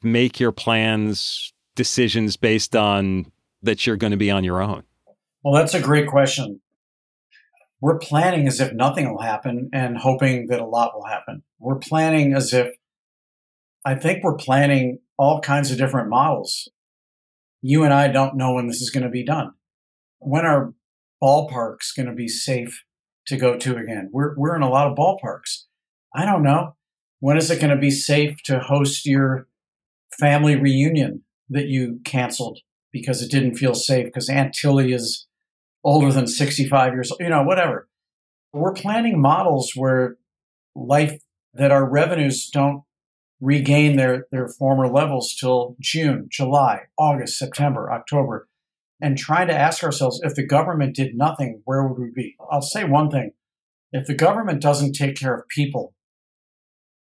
make 0.02 0.38
your 0.38 0.52
plans, 0.52 1.52
decisions 1.74 2.36
based 2.36 2.76
on 2.76 3.32
that 3.62 3.86
you're 3.86 3.96
going 3.96 4.12
to 4.12 4.16
be 4.16 4.30
on 4.30 4.44
your 4.44 4.62
own? 4.62 4.84
Well, 5.42 5.54
that's 5.54 5.74
a 5.74 5.80
great 5.80 6.06
question. 6.08 6.60
We're 7.80 7.98
planning 7.98 8.46
as 8.46 8.60
if 8.60 8.72
nothing 8.72 9.10
will 9.10 9.20
happen 9.20 9.68
and 9.72 9.98
hoping 9.98 10.46
that 10.48 10.60
a 10.60 10.64
lot 10.64 10.94
will 10.94 11.04
happen. 11.04 11.42
We're 11.58 11.78
planning 11.78 12.32
as 12.32 12.52
if 12.52 12.68
I 13.84 13.94
think 13.94 14.22
we're 14.22 14.36
planning 14.36 15.00
all 15.18 15.40
kinds 15.40 15.70
of 15.70 15.76
different 15.76 16.08
models. 16.08 16.68
You 17.60 17.84
and 17.84 17.92
I 17.92 18.08
don't 18.08 18.36
know 18.36 18.54
when 18.54 18.68
this 18.68 18.80
is 18.80 18.90
going 18.90 19.04
to 19.04 19.10
be 19.10 19.24
done. 19.24 19.52
When 20.18 20.46
are 20.46 20.72
ballparks 21.22 21.94
going 21.94 22.06
to 22.06 22.14
be 22.14 22.28
safe 22.28 22.84
to 23.26 23.36
go 23.36 23.56
to 23.56 23.76
again. 23.76 24.10
We're 24.12 24.34
we're 24.36 24.56
in 24.56 24.62
a 24.62 24.70
lot 24.70 24.86
of 24.86 24.96
ballparks. 24.96 25.64
I 26.14 26.24
don't 26.24 26.42
know. 26.42 26.76
When 27.20 27.36
is 27.36 27.50
it 27.50 27.60
going 27.60 27.74
to 27.74 27.80
be 27.80 27.90
safe 27.90 28.42
to 28.44 28.58
host 28.58 29.06
your 29.06 29.48
family 30.18 30.56
reunion 30.56 31.22
that 31.48 31.66
you 31.66 32.00
canceled 32.04 32.60
because 32.92 33.22
it 33.22 33.30
didn't 33.30 33.56
feel 33.56 33.74
safe 33.74 34.06
because 34.06 34.28
Aunt 34.28 34.54
Tilly 34.54 34.92
is 34.92 35.26
older 35.82 36.12
than 36.12 36.26
65 36.26 36.92
years 36.92 37.10
old, 37.10 37.20
you 37.20 37.28
know, 37.28 37.42
whatever. 37.42 37.88
We're 38.52 38.72
planning 38.72 39.20
models 39.20 39.72
where 39.74 40.16
life 40.74 41.20
that 41.54 41.72
our 41.72 41.88
revenues 41.88 42.48
don't 42.48 42.82
regain 43.40 43.96
their, 43.96 44.26
their 44.30 44.48
former 44.48 44.88
levels 44.88 45.34
till 45.34 45.76
June, 45.80 46.28
July, 46.30 46.82
August, 46.98 47.38
September, 47.38 47.92
October 47.92 48.48
and 49.04 49.18
trying 49.18 49.48
to 49.48 49.54
ask 49.54 49.84
ourselves 49.84 50.18
if 50.22 50.34
the 50.34 50.46
government 50.46 50.96
did 50.96 51.14
nothing, 51.14 51.60
where 51.66 51.86
would 51.86 52.00
we 52.00 52.10
be? 52.10 52.36
I'll 52.50 52.62
say 52.62 52.84
one 52.84 53.10
thing. 53.10 53.32
If 53.92 54.06
the 54.06 54.14
government 54.14 54.62
doesn't 54.62 54.94
take 54.94 55.14
care 55.14 55.34
of 55.34 55.46
people, 55.48 55.94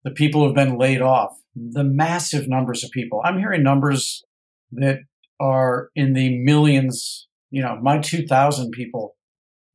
the 0.03 0.11
people 0.11 0.43
who've 0.43 0.53
been 0.53 0.77
laid 0.77 1.01
off, 1.01 1.31
the 1.55 1.85
massive 1.85 2.49
numbers 2.49 2.83
of 2.83 2.91
people, 2.91 3.21
I'm 3.23 3.39
hearing 3.39 3.63
numbers 3.63 4.25
that 4.73 4.97
are 5.39 5.87
in 5.95 6.11
the 6.11 6.37
millions, 6.39 7.29
you 7.51 7.61
know, 7.61 7.79
my 7.81 7.99
2,000 7.99 8.71
people 8.71 9.15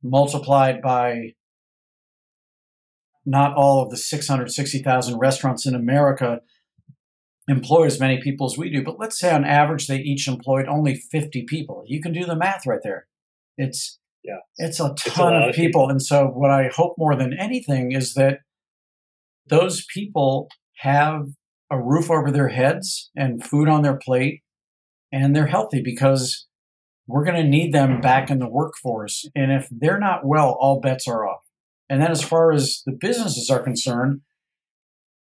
multiplied 0.03 0.83
by 0.83 1.31
not 3.25 3.55
all 3.55 3.81
of 3.81 3.89
the 3.89 3.97
660,000 3.97 5.17
restaurants 5.17 5.65
in 5.65 5.73
America 5.73 6.41
employ 7.47 7.85
as 7.85 7.99
many 7.99 8.21
people 8.21 8.45
as 8.45 8.57
we 8.57 8.69
do, 8.69 8.83
but 8.83 8.99
let's 8.99 9.19
say 9.19 9.31
on 9.31 9.43
average 9.43 9.87
they 9.87 9.97
each 9.97 10.27
employed 10.27 10.67
only 10.67 10.95
50 10.95 11.43
people. 11.47 11.83
You 11.85 12.01
can 12.01 12.13
do 12.13 12.25
the 12.25 12.35
math 12.35 12.65
right 12.65 12.79
there. 12.83 13.07
It's 13.57 13.99
yeah. 14.23 14.37
It's 14.57 14.79
a 14.79 14.93
ton 14.95 14.95
it's 14.95 15.17
a 15.17 15.23
of, 15.23 15.49
of 15.49 15.55
people. 15.55 15.81
people. 15.81 15.89
And 15.89 16.01
so 16.01 16.27
what 16.27 16.49
I 16.49 16.69
hope 16.73 16.95
more 16.97 17.15
than 17.15 17.33
anything 17.37 17.91
is 17.91 18.13
that 18.13 18.39
those 19.47 19.85
people 19.93 20.47
have 20.77 21.27
a 21.69 21.81
roof 21.81 22.09
over 22.09 22.31
their 22.31 22.47
heads 22.47 23.09
and 23.15 23.43
food 23.43 23.67
on 23.67 23.81
their 23.81 23.97
plate 23.97 24.41
and 25.11 25.35
they're 25.35 25.47
healthy 25.47 25.81
because 25.83 26.47
we're 27.07 27.25
going 27.25 27.41
to 27.41 27.47
need 27.47 27.73
them 27.73 27.99
back 27.99 28.29
in 28.29 28.39
the 28.39 28.49
workforce. 28.49 29.29
And 29.35 29.51
if 29.51 29.67
they're 29.69 29.99
not 29.99 30.25
well, 30.25 30.57
all 30.59 30.79
bets 30.79 31.07
are 31.07 31.27
off. 31.27 31.41
And 31.89 32.01
then 32.01 32.11
as 32.11 32.23
far 32.23 32.53
as 32.53 32.81
the 32.85 32.97
businesses 32.97 33.49
are 33.49 33.61
concerned, 33.61 34.21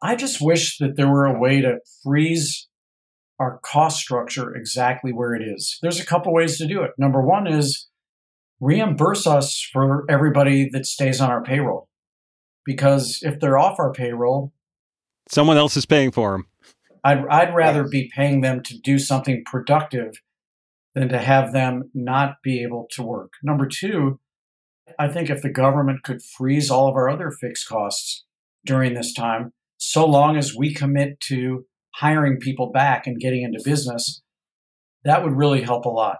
I 0.00 0.14
just 0.16 0.40
wish 0.40 0.78
that 0.78 0.96
there 0.96 1.08
were 1.08 1.26
a 1.26 1.38
way 1.38 1.60
to 1.60 1.78
freeze 2.02 2.68
our 3.38 3.58
cost 3.62 3.98
structure 3.98 4.54
exactly 4.54 5.12
where 5.12 5.34
it 5.34 5.42
is. 5.42 5.78
There's 5.82 6.00
a 6.00 6.06
couple 6.06 6.32
ways 6.32 6.58
to 6.58 6.66
do 6.66 6.82
it. 6.82 6.92
Number 6.98 7.20
one 7.20 7.46
is 7.46 7.88
reimburse 8.60 9.26
us 9.26 9.60
for 9.72 10.04
everybody 10.08 10.68
that 10.70 10.86
stays 10.86 11.20
on 11.20 11.30
our 11.30 11.42
payroll. 11.42 11.88
Because 12.64 13.20
if 13.22 13.40
they're 13.40 13.58
off 13.58 13.78
our 13.78 13.92
payroll, 13.92 14.52
someone 15.28 15.56
else 15.56 15.76
is 15.76 15.86
paying 15.86 16.10
for 16.10 16.32
them. 16.32 16.46
I'd, 17.04 17.24
I'd 17.28 17.54
rather 17.54 17.88
be 17.88 18.10
paying 18.14 18.40
them 18.40 18.62
to 18.64 18.78
do 18.78 18.98
something 18.98 19.42
productive 19.46 20.14
than 20.94 21.08
to 21.08 21.18
have 21.18 21.52
them 21.52 21.90
not 21.94 22.36
be 22.42 22.62
able 22.62 22.88
to 22.92 23.02
work. 23.02 23.34
Number 23.42 23.66
two, 23.66 24.18
I 24.98 25.08
think 25.08 25.30
if 25.30 25.42
the 25.42 25.50
government 25.50 26.02
could 26.02 26.22
freeze 26.22 26.70
all 26.70 26.88
of 26.88 26.96
our 26.96 27.08
other 27.08 27.30
fixed 27.30 27.68
costs 27.68 28.24
during 28.64 28.94
this 28.94 29.14
time, 29.14 29.52
so 29.78 30.04
long 30.06 30.36
as 30.36 30.54
we 30.54 30.74
commit 30.74 31.20
to 31.20 31.64
hiring 31.94 32.38
people 32.38 32.70
back 32.70 33.06
and 33.06 33.18
getting 33.18 33.42
into 33.42 33.60
business, 33.64 34.22
that 35.04 35.24
would 35.24 35.36
really 35.36 35.62
help 35.62 35.84
a 35.84 35.88
lot. 35.88 36.18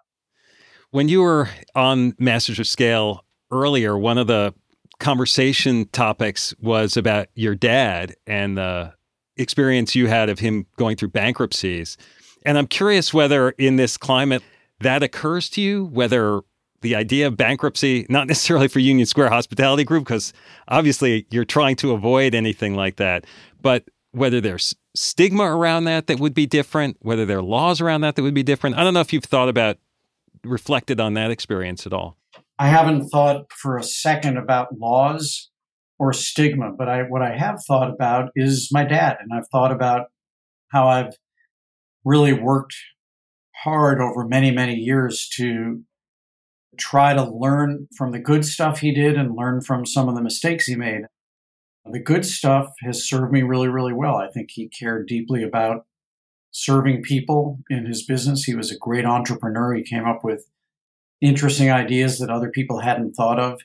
When 0.91 1.09
you 1.09 1.21
were 1.21 1.51
on 1.75 2.15
Masters 2.19 2.59
of 2.59 2.67
Scale 2.67 3.25
earlier, 3.51 3.99
one 3.99 4.17
of 4.17 4.27
the 4.27 4.55
conversation 4.99 5.87
topics 5.93 6.55
was 6.61 6.97
about 6.97 7.29
your 7.35 7.55
dad 7.55 8.17
and 8.27 8.57
the 8.57 8.95
experience 9.37 9.95
you 9.95 10.07
had 10.07 10.29
of 10.29 10.39
him 10.39 10.67
going 10.77 10.97
through 10.97 11.11
bankruptcies. 11.11 11.97
And 12.45 12.57
I'm 12.57 12.67
curious 12.67 13.13
whether 13.13 13.51
in 13.51 13.77
this 13.77 13.97
climate 13.97 14.43
that 14.81 15.03
occurs 15.03 15.51
to 15.51 15.61
you, 15.61 15.87
whether 15.87 16.41
the 16.81 16.95
idea 16.95 17.27
of 17.27 17.37
bankruptcy, 17.37 18.07
not 18.09 18.27
necessarily 18.29 18.69
for 18.69 18.79
Union 18.79 19.07
Square 19.07 19.31
Hospitality 19.31 19.85
Group, 19.85 20.05
because 20.05 20.33
obviously 20.69 21.27
you're 21.31 21.45
trying 21.45 21.77
to 21.77 21.93
avoid 21.93 22.35
anything 22.35 22.75
like 22.75 22.97
that, 22.97 23.27
but 23.61 23.85
whether 24.13 24.41
there's 24.41 24.75
stigma 24.95 25.45
around 25.45 25.85
that 25.85 26.07
that 26.07 26.19
would 26.19 26.35
be 26.35 26.47
different, 26.47 26.97
whether 27.01 27.27
there 27.27 27.39
are 27.39 27.43
laws 27.43 27.81
around 27.81 28.01
that 28.03 28.17
that 28.17 28.23
would 28.23 28.35
be 28.35 28.43
different. 28.43 28.77
I 28.77 28.85
don't 28.85 28.95
know 28.95 29.01
if 29.01 29.13
you've 29.13 29.25
thought 29.25 29.49
about, 29.49 29.79
reflected 30.45 31.01
on 31.01 31.15
that 31.15 31.31
experience 31.31 31.87
at 31.87 31.93
all. 31.93 32.17
I 32.59 32.69
haven't 32.69 33.09
thought 33.09 33.53
for 33.53 33.77
a 33.77 33.83
second 33.83 34.37
about 34.37 34.79
laws 34.79 35.51
or 35.99 36.13
stigma, 36.13 36.73
but 36.77 36.89
I, 36.89 37.03
what 37.03 37.23
I 37.23 37.37
have 37.37 37.59
thought 37.67 37.91
about 37.91 38.31
is 38.35 38.69
my 38.73 38.85
dad. 38.85 39.19
And 39.21 39.33
I've 39.33 39.49
thought 39.49 39.73
about 39.73 40.07
how 40.69 40.89
I've 40.89 41.15
really 42.05 42.33
worked 42.33 42.75
hard 43.65 44.01
over 44.01 44.27
many, 44.27 44.51
many 44.51 44.75
years 44.75 45.29
to 45.37 45.83
try 46.79 47.15
to 47.15 47.25
learn 47.25 47.89
from 47.97 48.13
the 48.13 48.19
good 48.19 48.45
stuff 48.45 48.81
he 48.81 48.93
did 48.93 49.17
and 49.17 49.37
learn 49.37 49.61
from 49.61 49.85
some 49.85 50.09
of 50.09 50.15
the 50.15 50.23
mistakes 50.23 50.67
he 50.67 50.77
made. 50.77 51.03
The 51.91 52.01
good 52.01 52.25
stuff 52.25 52.69
has 52.83 53.09
served 53.09 53.33
me 53.33 53.43
really, 53.43 53.69
really 53.69 53.93
well. 53.93 54.17
I 54.17 54.29
think 54.29 54.51
he 54.51 54.69
cared 54.69 55.07
deeply 55.07 55.43
about 55.43 55.87
serving 56.51 57.03
people 57.03 57.61
in 57.71 57.87
his 57.87 58.05
business. 58.05 58.45
He 58.45 58.55
was 58.55 58.71
a 58.71 58.79
great 58.79 59.05
entrepreneur. 59.05 59.75
He 59.75 59.83
came 59.83 60.07
up 60.07 60.21
with 60.23 60.47
interesting 61.21 61.71
ideas 61.71 62.19
that 62.19 62.31
other 62.31 62.51
people 62.51 62.81
hadn't 62.81 63.15
thought 63.15 63.39
of. 63.39 63.61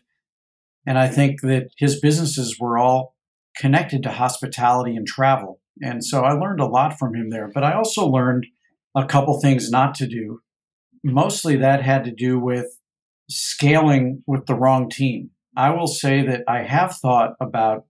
And 0.86 0.98
I 0.98 1.08
think 1.08 1.42
that 1.42 1.70
his 1.78 2.00
businesses 2.00 2.60
were 2.60 2.78
all 2.78 3.16
connected 3.56 4.04
to 4.04 4.12
hospitality 4.12 4.96
and 4.96 5.08
travel. 5.08 5.60
And 5.82 6.04
so 6.04 6.22
I 6.22 6.34
learned 6.34 6.60
a 6.60 6.66
lot 6.66 6.98
from 6.98 7.16
him 7.16 7.30
there. 7.30 7.50
But 7.54 7.64
I 7.64 7.74
also 7.74 8.08
learned 8.08 8.48
a 8.96 9.06
couple 9.06 9.40
things 9.40 9.70
not 9.70 9.96
to 9.96 10.08
do. 10.08 10.42
Mostly 11.04 11.56
that 11.58 11.82
had 11.82 12.04
to 12.06 12.12
do 12.12 12.40
with 12.40 12.78
scaling 13.36 14.24
with 14.26 14.46
the 14.46 14.56
wrong 14.56 14.90
team. 14.90 15.32
I 15.56 15.72
will 15.72 15.88
say 15.88 16.26
that 16.26 16.44
I 16.48 16.64
have 16.64 16.96
thought 16.96 17.34
about 17.40 17.86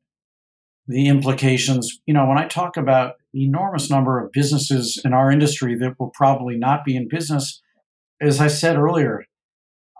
the 0.87 1.07
implications. 1.07 1.99
You 2.05 2.13
know, 2.13 2.27
when 2.27 2.37
I 2.37 2.47
talk 2.47 2.77
about 2.77 3.15
enormous 3.33 3.89
number 3.89 4.23
of 4.23 4.31
businesses 4.31 5.01
in 5.03 5.13
our 5.13 5.31
industry 5.31 5.77
that 5.79 5.99
will 5.99 6.11
probably 6.13 6.57
not 6.57 6.83
be 6.85 6.95
in 6.95 7.07
business, 7.07 7.61
as 8.21 8.39
I 8.39 8.47
said 8.47 8.77
earlier, 8.77 9.25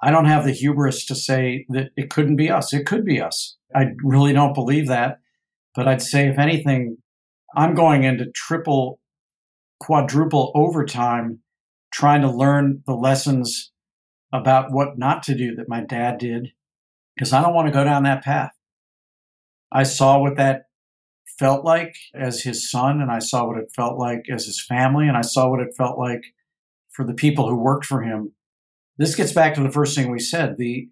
I 0.01 0.11
don't 0.11 0.25
have 0.25 0.43
the 0.43 0.51
hubris 0.51 1.05
to 1.05 1.15
say 1.15 1.65
that 1.69 1.91
it 1.95 2.09
couldn't 2.09 2.35
be 2.35 2.49
us. 2.49 2.73
It 2.73 2.85
could 2.85 3.05
be 3.05 3.21
us. 3.21 3.57
I 3.73 3.91
really 4.03 4.33
don't 4.33 4.53
believe 4.53 4.87
that. 4.87 5.19
But 5.75 5.87
I'd 5.87 6.01
say, 6.01 6.27
if 6.27 6.37
anything, 6.37 6.97
I'm 7.55 7.73
going 7.73 8.03
into 8.03 8.31
triple, 8.35 8.99
quadruple 9.79 10.51
overtime 10.53 11.39
trying 11.91 12.21
to 12.21 12.31
learn 12.31 12.83
the 12.85 12.93
lessons 12.93 13.71
about 14.33 14.71
what 14.71 14.97
not 14.97 15.23
to 15.23 15.35
do 15.35 15.55
that 15.55 15.69
my 15.69 15.81
dad 15.81 16.17
did 16.17 16.51
because 17.15 17.31
I 17.31 17.41
don't 17.41 17.53
want 17.53 17.67
to 17.67 17.73
go 17.73 17.83
down 17.83 18.03
that 18.03 18.23
path. 18.23 18.51
I 19.71 19.83
saw 19.83 20.19
what 20.19 20.37
that 20.37 20.63
felt 21.37 21.63
like 21.63 21.95
as 22.15 22.41
his 22.41 22.69
son, 22.69 22.99
and 22.99 23.11
I 23.11 23.19
saw 23.19 23.47
what 23.47 23.57
it 23.57 23.71
felt 23.75 23.97
like 23.97 24.25
as 24.31 24.45
his 24.45 24.63
family, 24.63 25.07
and 25.07 25.15
I 25.15 25.21
saw 25.21 25.49
what 25.49 25.59
it 25.59 25.75
felt 25.77 25.97
like 25.97 26.23
for 26.89 27.05
the 27.05 27.13
people 27.13 27.47
who 27.47 27.55
worked 27.55 27.85
for 27.85 28.01
him. 28.01 28.33
This 28.97 29.15
gets 29.15 29.31
back 29.31 29.53
to 29.55 29.63
the 29.63 29.71
first 29.71 29.95
thing 29.95 30.11
we 30.11 30.19
said 30.19 30.57
the 30.57 30.89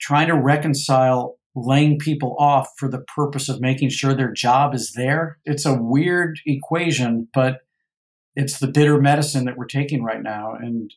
trying 0.00 0.28
to 0.28 0.34
reconcile 0.34 1.38
laying 1.54 1.98
people 1.98 2.36
off 2.38 2.70
for 2.76 2.88
the 2.88 3.00
purpose 3.00 3.48
of 3.48 3.60
making 3.60 3.88
sure 3.88 4.14
their 4.14 4.32
job 4.32 4.74
is 4.74 4.92
there. 4.92 5.38
It's 5.44 5.66
a 5.66 5.74
weird 5.74 6.38
equation, 6.46 7.28
but 7.34 7.62
it's 8.36 8.58
the 8.58 8.68
bitter 8.68 9.00
medicine 9.00 9.46
that 9.46 9.56
we're 9.56 9.66
taking 9.66 10.04
right 10.04 10.22
now. 10.22 10.54
And 10.54 10.94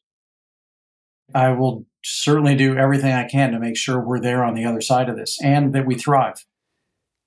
I 1.34 1.52
will 1.52 1.86
certainly 2.04 2.56
do 2.56 2.78
everything 2.78 3.12
I 3.12 3.28
can 3.28 3.52
to 3.52 3.60
make 3.60 3.78
sure 3.78 4.00
we're 4.00 4.20
there 4.20 4.44
on 4.44 4.56
the 4.56 4.65
other 4.65 4.82
side 4.82 5.10
of 5.10 5.15
this 5.15 5.38
and 5.44 5.74
that 5.74 5.86
we 5.86 5.96
thrive. 5.96 6.46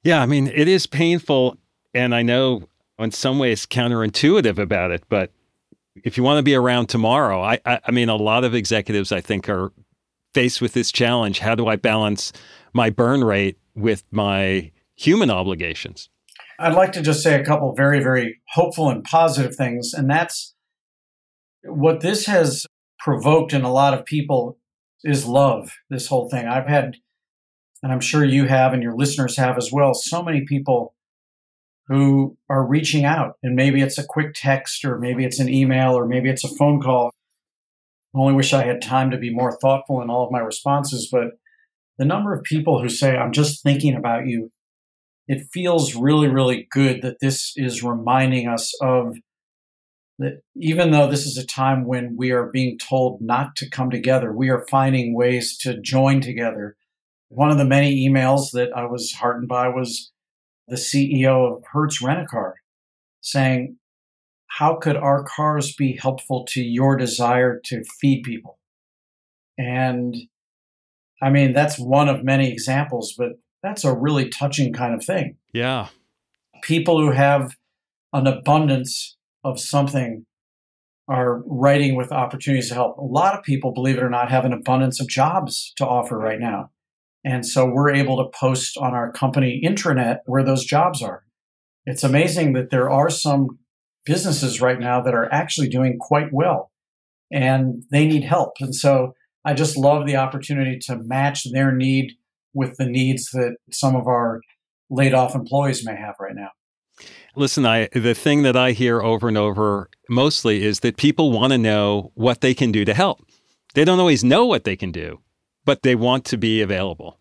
Yeah, 0.03 0.21
I 0.21 0.27
mean, 0.27 0.49
it 0.49 0.69
is 0.69 0.87
painful. 0.87 1.57
And 1.95 2.15
I 2.15 2.23
know 2.23 2.65
in 2.99 3.13
some 3.13 3.39
ways 3.39 3.67
counterintuitive 3.67 4.59
about 4.59 4.91
it, 4.91 5.05
but 5.09 5.33
if 6.03 6.17
you 6.17 6.25
want 6.25 6.39
to 6.39 6.43
be 6.43 6.55
around 6.55 6.89
tomorrow, 6.89 7.41
I, 7.41 7.61
I, 7.65 7.81
I 7.87 7.91
mean, 7.93 8.09
a 8.09 8.17
lot 8.17 8.45
of 8.45 8.55
executives, 8.55 9.13
I 9.13 9.21
think, 9.21 9.49
are 9.49 9.73
faced 10.35 10.61
with 10.61 10.73
this 10.73 10.91
challenge. 10.91 11.39
How 11.39 11.55
do 11.55 11.69
I 11.69 11.77
balance 11.77 12.33
my 12.73 12.91
burn 12.91 13.23
rate 13.23 13.59
with 13.75 14.03
my 14.11 14.73
human 14.97 15.31
obligations? 15.31 16.09
I'd 16.59 16.75
like 16.75 16.93
to 16.93 17.03
just 17.03 17.23
say 17.23 17.41
a 17.41 17.45
couple 17.45 17.73
very, 17.75 18.01
very 18.01 18.41
hopeful 18.51 18.91
and 18.91 19.05
positive 19.05 19.55
things. 19.55 19.93
And 19.95 20.11
that's 20.11 20.55
what 21.63 22.01
this 22.01 22.27
has 22.27 22.67
provoked 23.05 23.53
in 23.53 23.63
a 23.63 23.73
lot 23.73 23.93
of 23.93 24.07
people 24.07 24.59
is 25.05 25.27
love, 25.27 25.71
this 25.91 26.07
whole 26.07 26.31
thing. 26.31 26.47
I've 26.47 26.67
had, 26.67 26.97
and 27.83 27.93
I'm 27.93 28.01
sure 28.01 28.25
you 28.25 28.47
have, 28.47 28.73
and 28.73 28.83
your 28.83 28.97
listeners 28.97 29.37
have 29.37 29.59
as 29.59 29.71
well, 29.71 29.93
so 29.93 30.23
many 30.23 30.47
people 30.47 30.95
who 31.87 32.39
are 32.49 32.67
reaching 32.67 33.05
out. 33.05 33.35
And 33.43 33.55
maybe 33.55 33.83
it's 33.83 33.99
a 33.99 34.07
quick 34.09 34.33
text, 34.35 34.87
or 34.87 34.99
maybe 34.99 35.27
it's 35.27 35.39
an 35.39 35.51
email, 35.51 35.93
or 35.93 36.07
maybe 36.07 36.31
it's 36.31 36.45
a 36.45 36.57
phone 36.57 36.81
call. 36.81 37.13
I 38.15 38.19
only 38.19 38.33
wish 38.33 38.55
I 38.55 38.65
had 38.65 38.81
time 38.81 39.11
to 39.11 39.19
be 39.19 39.35
more 39.35 39.59
thoughtful 39.61 40.01
in 40.01 40.09
all 40.09 40.25
of 40.25 40.33
my 40.33 40.39
responses. 40.39 41.11
But 41.13 41.33
the 41.99 42.07
number 42.07 42.33
of 42.33 42.43
people 42.43 42.81
who 42.81 42.89
say, 42.89 43.15
I'm 43.15 43.33
just 43.33 43.63
thinking 43.63 43.95
about 43.95 44.27
you, 44.27 44.51
it 45.29 45.47
feels 45.53 45.95
really, 45.95 46.29
really 46.29 46.67
good 46.71 47.03
that 47.03 47.19
this 47.21 47.53
is 47.57 47.83
reminding 47.83 48.49
us 48.49 48.73
of 48.81 49.17
that 50.19 50.43
even 50.55 50.91
though 50.91 51.09
this 51.09 51.27
is 51.27 51.37
a 51.37 51.47
time 51.47 51.87
when 51.87 52.17
we 52.17 52.31
are 52.31 52.47
being 52.47 52.79
told 52.79 53.21
not 53.21 53.57
to 53.57 53.69
come 53.69 53.91
together, 53.91 54.33
we 54.33 54.49
are 54.49 54.67
finding 54.71 55.15
ways 55.15 55.57
to 55.59 55.81
join 55.81 56.21
together. 56.21 56.77
One 57.29 57.51
of 57.51 57.59
the 57.59 57.65
many 57.65 58.09
emails 58.09 58.53
that 58.53 58.71
I 58.77 58.85
was 58.85 59.13
heartened 59.13 59.49
by 59.49 59.69
was 59.69 60.13
the 60.69 60.77
CEO 60.77 61.57
of 61.57 61.65
Hertz 61.73 62.01
Rent-A-Car 62.01 62.55
saying, 63.21 63.77
How 64.47 64.77
could 64.77 64.97
our 64.97 65.25
cars 65.25 65.75
be 65.75 65.99
helpful 66.01 66.45
to 66.51 66.63
your 66.63 66.97
desire 66.97 67.61
to 67.65 67.83
feed 68.01 68.23
people? 68.23 68.59
And 69.59 70.15
I 71.21 71.31
mean, 71.31 71.53
that's 71.53 71.79
one 71.79 72.09
of 72.09 72.23
many 72.23 72.51
examples, 72.51 73.15
but 73.17 73.33
that's 73.63 73.85
a 73.85 73.95
really 73.95 74.29
touching 74.29 74.73
kind 74.73 74.95
of 74.95 75.05
thing. 75.05 75.37
Yeah. 75.53 75.89
People 76.63 77.01
who 77.01 77.13
have 77.13 77.57
an 78.13 78.27
abundance 78.27 79.17
of 79.45 79.61
something 79.61 80.25
are 81.09 81.43
writing 81.47 81.97
with 81.97 82.13
opportunities 82.13 82.69
to 82.69 82.75
help. 82.75 82.97
A 82.97 83.03
lot 83.03 83.37
of 83.37 83.45
people, 83.45 83.73
believe 83.73 83.99
it 83.99 84.03
or 84.03 84.09
not, 84.11 84.31
have 84.31 84.45
an 84.45 84.53
abundance 84.55 85.01
of 85.01 85.09
jobs 85.09 85.73
to 85.77 85.87
offer 85.87 86.19
right 86.19 86.41
now. 86.41 86.71
And 87.25 87.47
so 87.47 87.67
we're 87.67 87.93
able 87.93 88.17
to 88.19 88.39
post 88.39 88.77
on 88.79 88.95
our 88.95 89.13
company 89.13 89.61
intranet 89.65 90.19
where 90.27 90.45
those 90.45 90.65
jobs 90.65 91.03
are. 91.03 91.25
It's 91.87 92.05
amazing 92.05 92.55
that 92.55 92.71
there 92.71 92.91
are 92.91 93.11
some 93.11 93.59
businesses 94.07 94.61
right 94.61 94.79
now 94.79 95.03
that 95.03 95.15
are 95.15 95.33
actually 95.33 95.69
doing 95.69 95.99
quite 95.99 96.33
well 96.33 96.71
and 97.31 97.83
they 97.91 98.07
need 98.07 98.25
help. 98.25 98.55
And 98.61 98.75
so 98.75 99.15
I 99.45 99.55
just 99.55 99.77
love 99.77 100.07
the 100.07 100.17
opportunity 100.17 100.79
to 100.83 100.97
match 100.97 101.45
their 101.51 101.73
need 101.73 102.13
with 102.55 102.77
the 102.77 102.87
needs 102.87 103.31
that 103.33 103.57
some 103.73 103.97
of 103.97 104.07
our 104.07 104.41
laid 104.91 105.15
off 105.15 105.35
employees 105.35 105.85
may 105.85 105.97
have 105.97 106.15
right 106.21 106.35
now. 106.35 106.51
Listen, 107.37 107.67
I 107.67 107.89
the 107.93 108.15
thing 108.15 108.43
that 108.43 108.57
I 108.57 108.73
hear 108.73 109.03
over 109.03 109.29
and 109.29 109.37
over 109.37 109.91
mostly 110.09 110.65
is 110.65 110.81
that 110.81 110.97
people 110.97 111.33
want 111.33 111.53
to 111.53 111.59
know 111.59 112.13
what 112.15 112.41
they 112.41 112.55
can 112.55 112.71
do 112.73 112.85
to 112.85 112.95
help. 112.95 113.25
They 113.75 113.85
don't 113.85 114.01
always 114.01 114.23
know 114.23 114.45
what 114.47 114.65
they 114.65 114.77
can 114.77 114.93
do, 114.93 115.21
but 115.65 115.83
they 115.83 115.95
want 115.95 116.25
to 116.27 116.37
be 116.37 116.61
available. 116.63 117.19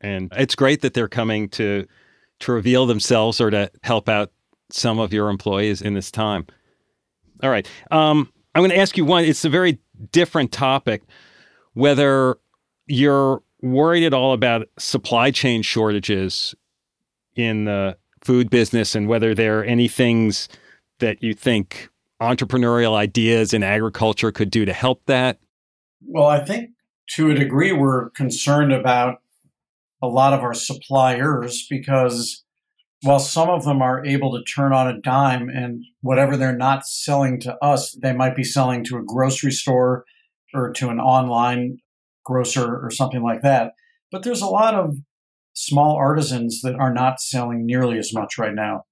And 0.00 0.30
it's 0.36 0.54
great 0.54 0.82
that 0.82 0.94
they're 0.94 1.08
coming 1.08 1.48
to 1.50 1.86
to 2.40 2.52
reveal 2.52 2.86
themselves 2.86 3.40
or 3.40 3.50
to 3.50 3.70
help 3.82 4.08
out 4.08 4.30
some 4.70 4.98
of 4.98 5.12
your 5.12 5.30
employees 5.30 5.80
in 5.80 5.94
this 5.94 6.10
time. 6.10 6.46
All 7.42 7.50
right. 7.50 7.66
Um, 7.90 8.32
I'm 8.54 8.60
going 8.60 8.70
to 8.70 8.78
ask 8.78 8.96
you 8.96 9.04
one. 9.04 9.24
It's 9.24 9.44
a 9.44 9.50
very 9.50 9.78
different 10.12 10.52
topic. 10.52 11.02
Whether 11.74 12.36
you're 12.86 13.42
worried 13.62 14.04
at 14.04 14.14
all 14.14 14.32
about 14.32 14.68
supply 14.78 15.30
chain 15.30 15.62
shortages 15.62 16.54
in 17.34 17.64
the 17.64 17.96
food 18.26 18.50
business 18.50 18.96
and 18.96 19.06
whether 19.06 19.34
there 19.34 19.60
are 19.60 19.64
any 19.64 19.86
things 19.86 20.48
that 20.98 21.22
you 21.22 21.32
think 21.32 21.88
entrepreneurial 22.20 22.94
ideas 22.94 23.54
in 23.54 23.62
agriculture 23.62 24.32
could 24.32 24.50
do 24.50 24.64
to 24.64 24.72
help 24.72 25.00
that? 25.06 25.38
Well, 26.04 26.26
I 26.26 26.44
think 26.44 26.70
to 27.10 27.30
a 27.30 27.34
degree 27.34 27.70
we're 27.70 28.10
concerned 28.10 28.72
about 28.72 29.18
a 30.02 30.08
lot 30.08 30.32
of 30.32 30.40
our 30.40 30.54
suppliers 30.54 31.66
because 31.70 32.42
while 33.02 33.20
some 33.20 33.48
of 33.48 33.64
them 33.64 33.80
are 33.80 34.04
able 34.04 34.36
to 34.36 34.42
turn 34.42 34.72
on 34.72 34.88
a 34.88 35.00
dime 35.00 35.48
and 35.48 35.84
whatever 36.00 36.36
they're 36.36 36.56
not 36.56 36.84
selling 36.84 37.38
to 37.40 37.56
us, 37.62 37.92
they 38.02 38.12
might 38.12 38.34
be 38.34 38.42
selling 38.42 38.82
to 38.84 38.96
a 38.96 39.04
grocery 39.04 39.52
store 39.52 40.04
or 40.52 40.72
to 40.72 40.88
an 40.88 40.98
online 40.98 41.78
grocer 42.24 42.80
or 42.82 42.90
something 42.90 43.22
like 43.22 43.42
that. 43.42 43.74
But 44.10 44.24
there's 44.24 44.42
a 44.42 44.46
lot 44.46 44.74
of 44.74 44.96
small 45.56 45.96
artisans 45.96 46.60
that 46.60 46.74
are 46.74 46.92
not 46.92 47.20
selling 47.20 47.64
nearly 47.64 47.98
as 47.98 48.12
much 48.12 48.38
right 48.38 48.54
now. 48.54 48.84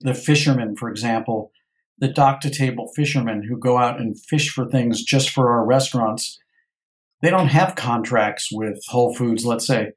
The 0.00 0.14
fishermen, 0.14 0.76
for 0.76 0.90
example, 0.90 1.50
the 1.98 2.08
dock 2.08 2.40
to 2.42 2.50
table 2.50 2.90
fishermen 2.94 3.44
who 3.48 3.58
go 3.58 3.78
out 3.78 4.00
and 4.00 4.20
fish 4.28 4.50
for 4.50 4.68
things 4.68 5.02
just 5.02 5.30
for 5.30 5.50
our 5.50 5.64
restaurants, 5.64 6.38
they 7.22 7.30
don't 7.30 7.48
have 7.48 7.74
contracts 7.74 8.48
with 8.52 8.78
Whole 8.88 9.14
Foods, 9.14 9.46
let's 9.46 9.66
say. 9.66 9.92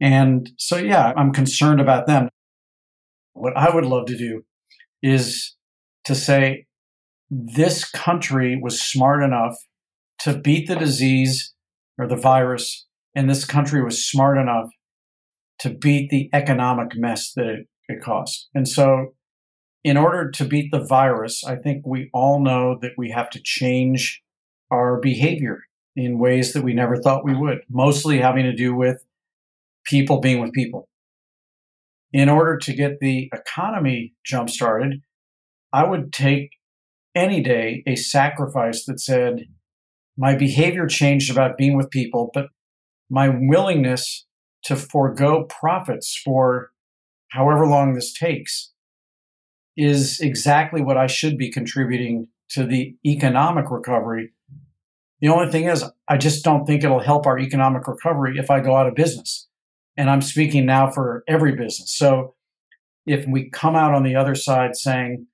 And 0.00 0.50
so, 0.56 0.76
yeah, 0.76 1.12
I'm 1.16 1.32
concerned 1.32 1.80
about 1.80 2.06
them. 2.06 2.28
What 3.32 3.56
I 3.56 3.74
would 3.74 3.84
love 3.84 4.06
to 4.06 4.16
do 4.16 4.44
is 5.02 5.56
to 6.04 6.14
say 6.14 6.66
this 7.28 7.84
country 7.90 8.58
was 8.62 8.80
smart 8.80 9.24
enough 9.24 9.56
to 10.20 10.38
beat 10.38 10.68
the 10.68 10.76
disease 10.76 11.52
or 11.98 12.06
the 12.06 12.16
virus, 12.16 12.86
and 13.14 13.28
this 13.28 13.44
country 13.44 13.82
was 13.82 14.06
smart 14.06 14.38
enough 14.38 14.68
to 15.60 15.70
beat 15.70 16.10
the 16.10 16.28
economic 16.32 16.96
mess 16.96 17.32
that 17.34 17.46
it, 17.46 17.66
it 17.88 18.02
caused. 18.02 18.48
And 18.54 18.68
so, 18.68 19.14
in 19.82 19.96
order 19.96 20.30
to 20.30 20.44
beat 20.44 20.70
the 20.72 20.84
virus, 20.84 21.44
I 21.44 21.56
think 21.56 21.84
we 21.86 22.08
all 22.14 22.40
know 22.40 22.78
that 22.80 22.92
we 22.96 23.10
have 23.10 23.28
to 23.30 23.40
change 23.42 24.22
our 24.70 24.98
behavior. 24.98 25.64
in 25.96 26.18
ways 26.18 26.52
that 26.52 26.64
we 26.64 26.74
never 26.74 26.96
thought 26.96 27.24
we 27.24 27.36
would, 27.36 27.60
mostly 27.70 28.18
having 28.18 28.44
to 28.44 28.52
do 28.52 28.74
with 28.74 29.04
people 29.84 30.20
being 30.20 30.40
with 30.40 30.52
people. 30.52 30.88
In 32.12 32.28
order 32.28 32.56
to 32.58 32.72
get 32.72 32.98
the 33.00 33.30
economy 33.32 34.14
jump 34.24 34.50
started, 34.50 35.02
I 35.72 35.84
would 35.84 36.12
take 36.12 36.50
any 37.14 37.42
day 37.42 37.82
a 37.86 37.96
sacrifice 37.96 38.84
that 38.86 39.00
said, 39.00 39.46
my 40.16 40.34
behavior 40.34 40.86
changed 40.86 41.30
about 41.30 41.56
being 41.56 41.76
with 41.76 41.90
people, 41.90 42.30
but 42.32 42.46
my 43.10 43.28
willingness 43.28 44.26
to 44.64 44.76
forego 44.76 45.44
profits 45.44 46.20
for 46.24 46.70
however 47.30 47.66
long 47.66 47.94
this 47.94 48.12
takes 48.12 48.72
is 49.76 50.20
exactly 50.20 50.80
what 50.80 50.96
I 50.96 51.06
should 51.06 51.36
be 51.36 51.50
contributing 51.50 52.28
to 52.50 52.64
the 52.64 52.96
economic 53.04 53.70
recovery. 53.70 54.32
The 55.20 55.28
only 55.28 55.50
thing 55.50 55.64
is, 55.64 55.84
I 56.08 56.16
just 56.16 56.44
don't 56.44 56.64
think 56.64 56.84
it'll 56.84 57.00
help 57.00 57.26
our 57.26 57.38
economic 57.38 57.86
recovery 57.88 58.38
if 58.38 58.50
I 58.50 58.60
go 58.60 58.76
out 58.76 58.86
of 58.86 58.94
business. 58.94 59.48
And 59.96 60.10
I'm 60.10 60.22
speaking 60.22 60.66
now 60.66 60.90
for 60.90 61.24
every 61.28 61.52
business. 61.56 61.94
So 61.96 62.34
if 63.06 63.26
we 63.26 63.50
come 63.50 63.76
out 63.76 63.94
on 63.94 64.02
the 64.02 64.16
other 64.16 64.34
side 64.34 64.76
saying, 64.76 65.26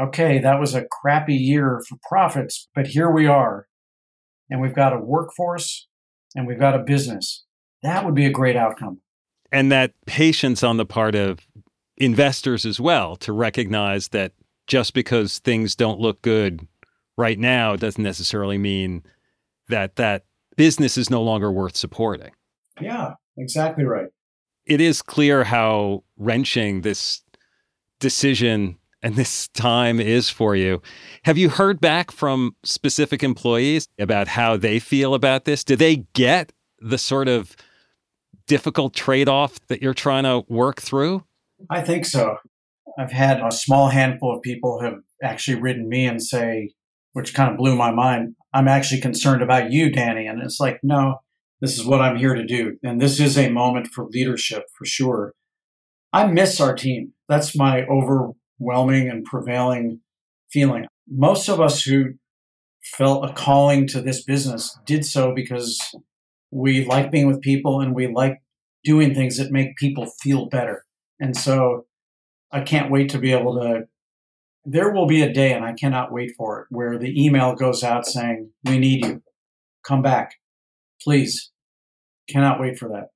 okay, 0.00 0.38
that 0.38 0.60
was 0.60 0.74
a 0.74 0.86
crappy 0.90 1.34
year 1.34 1.80
for 1.88 1.98
profits, 2.08 2.68
but 2.74 2.88
here 2.88 3.10
we 3.10 3.26
are, 3.26 3.66
and 4.50 4.60
we've 4.60 4.74
got 4.74 4.92
a 4.92 5.00
workforce 5.00 5.88
and 6.34 6.46
we've 6.46 6.60
got 6.60 6.74
a 6.74 6.82
business, 6.82 7.45
that 7.86 8.04
would 8.04 8.14
be 8.14 8.26
a 8.26 8.30
great 8.30 8.56
outcome. 8.56 9.00
And 9.52 9.70
that 9.72 9.92
patience 10.06 10.62
on 10.62 10.76
the 10.76 10.86
part 10.86 11.14
of 11.14 11.46
investors 11.96 12.66
as 12.66 12.80
well 12.80 13.16
to 13.16 13.32
recognize 13.32 14.08
that 14.08 14.32
just 14.66 14.92
because 14.92 15.38
things 15.38 15.74
don't 15.74 16.00
look 16.00 16.20
good 16.22 16.66
right 17.16 17.38
now 17.38 17.76
doesn't 17.76 18.02
necessarily 18.02 18.58
mean 18.58 19.02
that 19.68 19.96
that 19.96 20.24
business 20.56 20.98
is 20.98 21.10
no 21.10 21.22
longer 21.22 21.50
worth 21.50 21.76
supporting. 21.76 22.32
Yeah, 22.80 23.14
exactly 23.36 23.84
right. 23.84 24.08
It 24.66 24.80
is 24.80 25.00
clear 25.00 25.44
how 25.44 26.02
wrenching 26.18 26.80
this 26.80 27.22
decision 28.00 28.78
and 29.02 29.14
this 29.14 29.48
time 29.48 30.00
is 30.00 30.28
for 30.28 30.56
you. 30.56 30.82
Have 31.24 31.38
you 31.38 31.48
heard 31.48 31.80
back 31.80 32.10
from 32.10 32.56
specific 32.64 33.22
employees 33.22 33.86
about 33.98 34.26
how 34.26 34.56
they 34.56 34.78
feel 34.80 35.14
about 35.14 35.44
this? 35.44 35.62
Do 35.62 35.76
they 35.76 35.96
get 36.14 36.52
the 36.80 36.98
sort 36.98 37.28
of 37.28 37.54
difficult 38.46 38.94
trade 38.94 39.28
off 39.28 39.58
that 39.68 39.82
you're 39.82 39.94
trying 39.94 40.24
to 40.24 40.44
work 40.48 40.80
through? 40.80 41.24
I 41.70 41.80
think 41.80 42.04
so. 42.04 42.36
I've 42.98 43.12
had 43.12 43.40
a 43.40 43.50
small 43.50 43.88
handful 43.88 44.34
of 44.34 44.42
people 44.42 44.80
have 44.80 44.98
actually 45.22 45.60
written 45.60 45.88
me 45.88 46.06
and 46.06 46.22
say, 46.22 46.72
which 47.12 47.34
kind 47.34 47.50
of 47.50 47.56
blew 47.56 47.76
my 47.76 47.90
mind, 47.90 48.34
I'm 48.52 48.68
actually 48.68 49.00
concerned 49.00 49.42
about 49.42 49.70
you, 49.70 49.90
Danny. 49.90 50.26
And 50.26 50.42
it's 50.42 50.60
like, 50.60 50.80
no, 50.82 51.16
this 51.60 51.78
is 51.78 51.84
what 51.84 52.00
I'm 52.00 52.16
here 52.16 52.34
to 52.34 52.44
do. 52.44 52.76
And 52.82 53.00
this 53.00 53.20
is 53.20 53.38
a 53.38 53.50
moment 53.50 53.88
for 53.88 54.06
leadership 54.06 54.64
for 54.76 54.84
sure. 54.84 55.32
I 56.12 56.26
miss 56.26 56.60
our 56.60 56.74
team. 56.74 57.12
That's 57.28 57.56
my 57.56 57.84
overwhelming 57.86 59.08
and 59.08 59.24
prevailing 59.24 60.00
feeling. 60.50 60.86
Most 61.08 61.48
of 61.48 61.60
us 61.60 61.82
who 61.82 62.14
felt 62.82 63.28
a 63.28 63.32
calling 63.32 63.86
to 63.88 64.00
this 64.00 64.22
business 64.22 64.78
did 64.86 65.04
so 65.04 65.34
because 65.34 65.78
we 66.56 66.84
like 66.86 67.10
being 67.10 67.26
with 67.26 67.42
people 67.42 67.80
and 67.80 67.94
we 67.94 68.06
like 68.06 68.40
doing 68.82 69.14
things 69.14 69.36
that 69.36 69.52
make 69.52 69.76
people 69.76 70.06
feel 70.22 70.46
better. 70.46 70.84
And 71.20 71.36
so 71.36 71.86
I 72.50 72.60
can't 72.60 72.90
wait 72.90 73.10
to 73.10 73.18
be 73.18 73.32
able 73.32 73.60
to. 73.60 73.86
There 74.64 74.92
will 74.92 75.06
be 75.06 75.22
a 75.22 75.32
day, 75.32 75.52
and 75.52 75.64
I 75.64 75.74
cannot 75.74 76.12
wait 76.12 76.32
for 76.36 76.60
it, 76.60 76.66
where 76.70 76.98
the 76.98 77.24
email 77.24 77.54
goes 77.54 77.84
out 77.84 78.04
saying, 78.04 78.50
We 78.64 78.78
need 78.78 79.04
you. 79.04 79.22
Come 79.86 80.02
back. 80.02 80.34
Please. 81.00 81.52
Cannot 82.28 82.58
wait 82.58 82.76
for 82.76 82.88
that. 82.88 83.10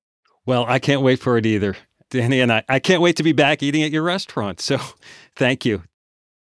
Well, 0.46 0.64
I 0.68 0.78
can't 0.78 1.02
wait 1.02 1.18
for 1.18 1.36
it 1.36 1.46
either. 1.46 1.76
Danny 2.10 2.40
and 2.40 2.52
I, 2.52 2.62
I 2.68 2.78
can't 2.78 3.02
wait 3.02 3.16
to 3.16 3.22
be 3.22 3.32
back 3.32 3.62
eating 3.62 3.82
at 3.82 3.90
your 3.90 4.02
restaurant. 4.02 4.60
So 4.60 4.78
thank 5.36 5.64
you. 5.64 5.82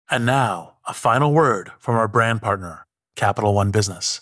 And 0.10 0.26
now, 0.26 0.78
a 0.86 0.94
final 0.94 1.34
word 1.34 1.72
from 1.78 1.96
our 1.96 2.08
brand 2.08 2.42
partner, 2.42 2.86
Capital 3.16 3.54
One 3.54 3.72
Business. 3.72 4.22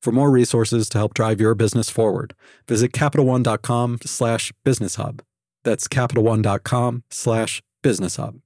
For 0.00 0.12
more 0.12 0.30
resources 0.30 0.88
to 0.90 0.98
help 0.98 1.12
drive 1.12 1.40
your 1.40 1.54
business 1.54 1.90
forward, 1.90 2.34
visit 2.66 2.92
CapitalOne.com 2.92 3.98
slash 4.04 4.50
business 4.64 4.94
hub. 4.94 5.22
That's 5.62 5.88
CapitalOne.com 5.88 7.04
slash 7.10 7.62
business 7.82 8.16
hub. 8.16 8.40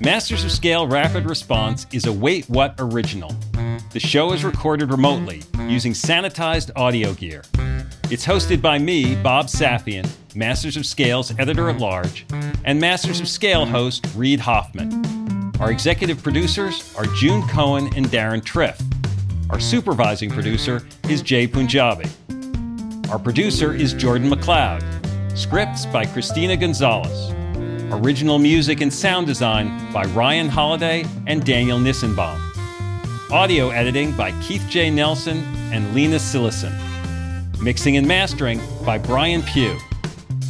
Masters 0.00 0.44
of 0.44 0.52
Scale 0.52 0.86
Rapid 0.86 1.28
Response 1.28 1.86
is 1.92 2.06
a 2.06 2.12
Wait 2.12 2.48
What 2.48 2.74
original. 2.78 3.34
The 3.92 4.00
show 4.00 4.32
is 4.32 4.44
recorded 4.44 4.90
remotely 4.90 5.42
using 5.60 5.92
sanitized 5.92 6.70
audio 6.76 7.12
gear. 7.14 7.42
It's 8.10 8.24
hosted 8.24 8.62
by 8.62 8.78
me, 8.78 9.14
Bob 9.16 9.46
Safian, 9.46 10.08
Masters 10.34 10.76
of 10.76 10.86
Scale's 10.86 11.38
editor 11.38 11.68
at 11.68 11.78
large, 11.78 12.24
and 12.64 12.80
Masters 12.80 13.20
of 13.20 13.28
Scale 13.28 13.66
host 13.66 14.06
Reid 14.14 14.40
Hoffman. 14.40 15.35
Our 15.58 15.70
executive 15.70 16.22
producers 16.22 16.94
are 16.98 17.06
June 17.14 17.40
Cohen 17.48 17.88
and 17.96 18.06
Deron 18.06 18.42
Triff. 18.42 18.78
Our 19.48 19.58
supervising 19.58 20.28
producer 20.28 20.86
is 21.08 21.22
Jay 21.22 21.46
Punjabi. 21.46 22.10
Our 23.10 23.18
producer 23.18 23.72
is 23.72 23.94
Jordan 23.94 24.28
McLeod. 24.28 24.82
Scripts 25.36 25.86
by 25.86 26.04
Christina 26.04 26.58
Gonzalez. 26.58 27.32
Original 27.90 28.38
music 28.38 28.82
and 28.82 28.92
sound 28.92 29.26
design 29.26 29.90
by 29.94 30.04
Ryan 30.06 30.50
Holladay 30.50 31.08
and 31.26 31.42
Daniel 31.42 31.78
Nissenbaum. 31.78 32.38
Audio 33.30 33.70
editing 33.70 34.12
by 34.12 34.38
Keith 34.42 34.66
J. 34.68 34.90
Nelson 34.90 35.38
and 35.72 35.94
Lena 35.94 36.16
Sillison. 36.16 36.74
Mixing 37.62 37.96
and 37.96 38.06
mastering 38.06 38.60
by 38.84 38.98
Brian 38.98 39.42
Pugh. 39.42 39.78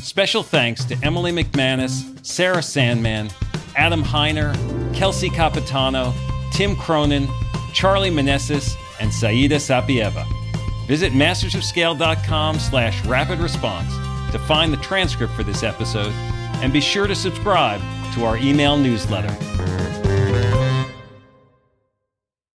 Special 0.06 0.44
thanks 0.44 0.84
to 0.84 0.96
Emily 1.02 1.32
McManus, 1.32 2.24
Sarah 2.24 2.62
Sandman, 2.62 3.28
Adam 3.74 4.04
Heiner, 4.04 4.54
Kelsey 4.94 5.28
Capitano, 5.28 6.14
Tim 6.52 6.76
Cronin, 6.76 7.26
Charlie 7.72 8.12
Manessis, 8.12 8.76
and 9.00 9.12
Saida 9.12 9.56
Sapieva. 9.56 10.24
Visit 10.86 11.12
mastersofscale.com 11.12 12.60
slash 12.60 13.04
rapid 13.06 13.40
response 13.40 13.92
to 14.30 14.38
find 14.38 14.72
the 14.72 14.76
transcript 14.76 15.32
for 15.32 15.42
this 15.42 15.64
episode 15.64 16.12
and 16.62 16.72
be 16.72 16.80
sure 16.80 17.08
to 17.08 17.14
subscribe 17.16 17.80
to 18.14 18.24
our 18.24 18.36
email 18.36 18.76
newsletter. 18.76 20.05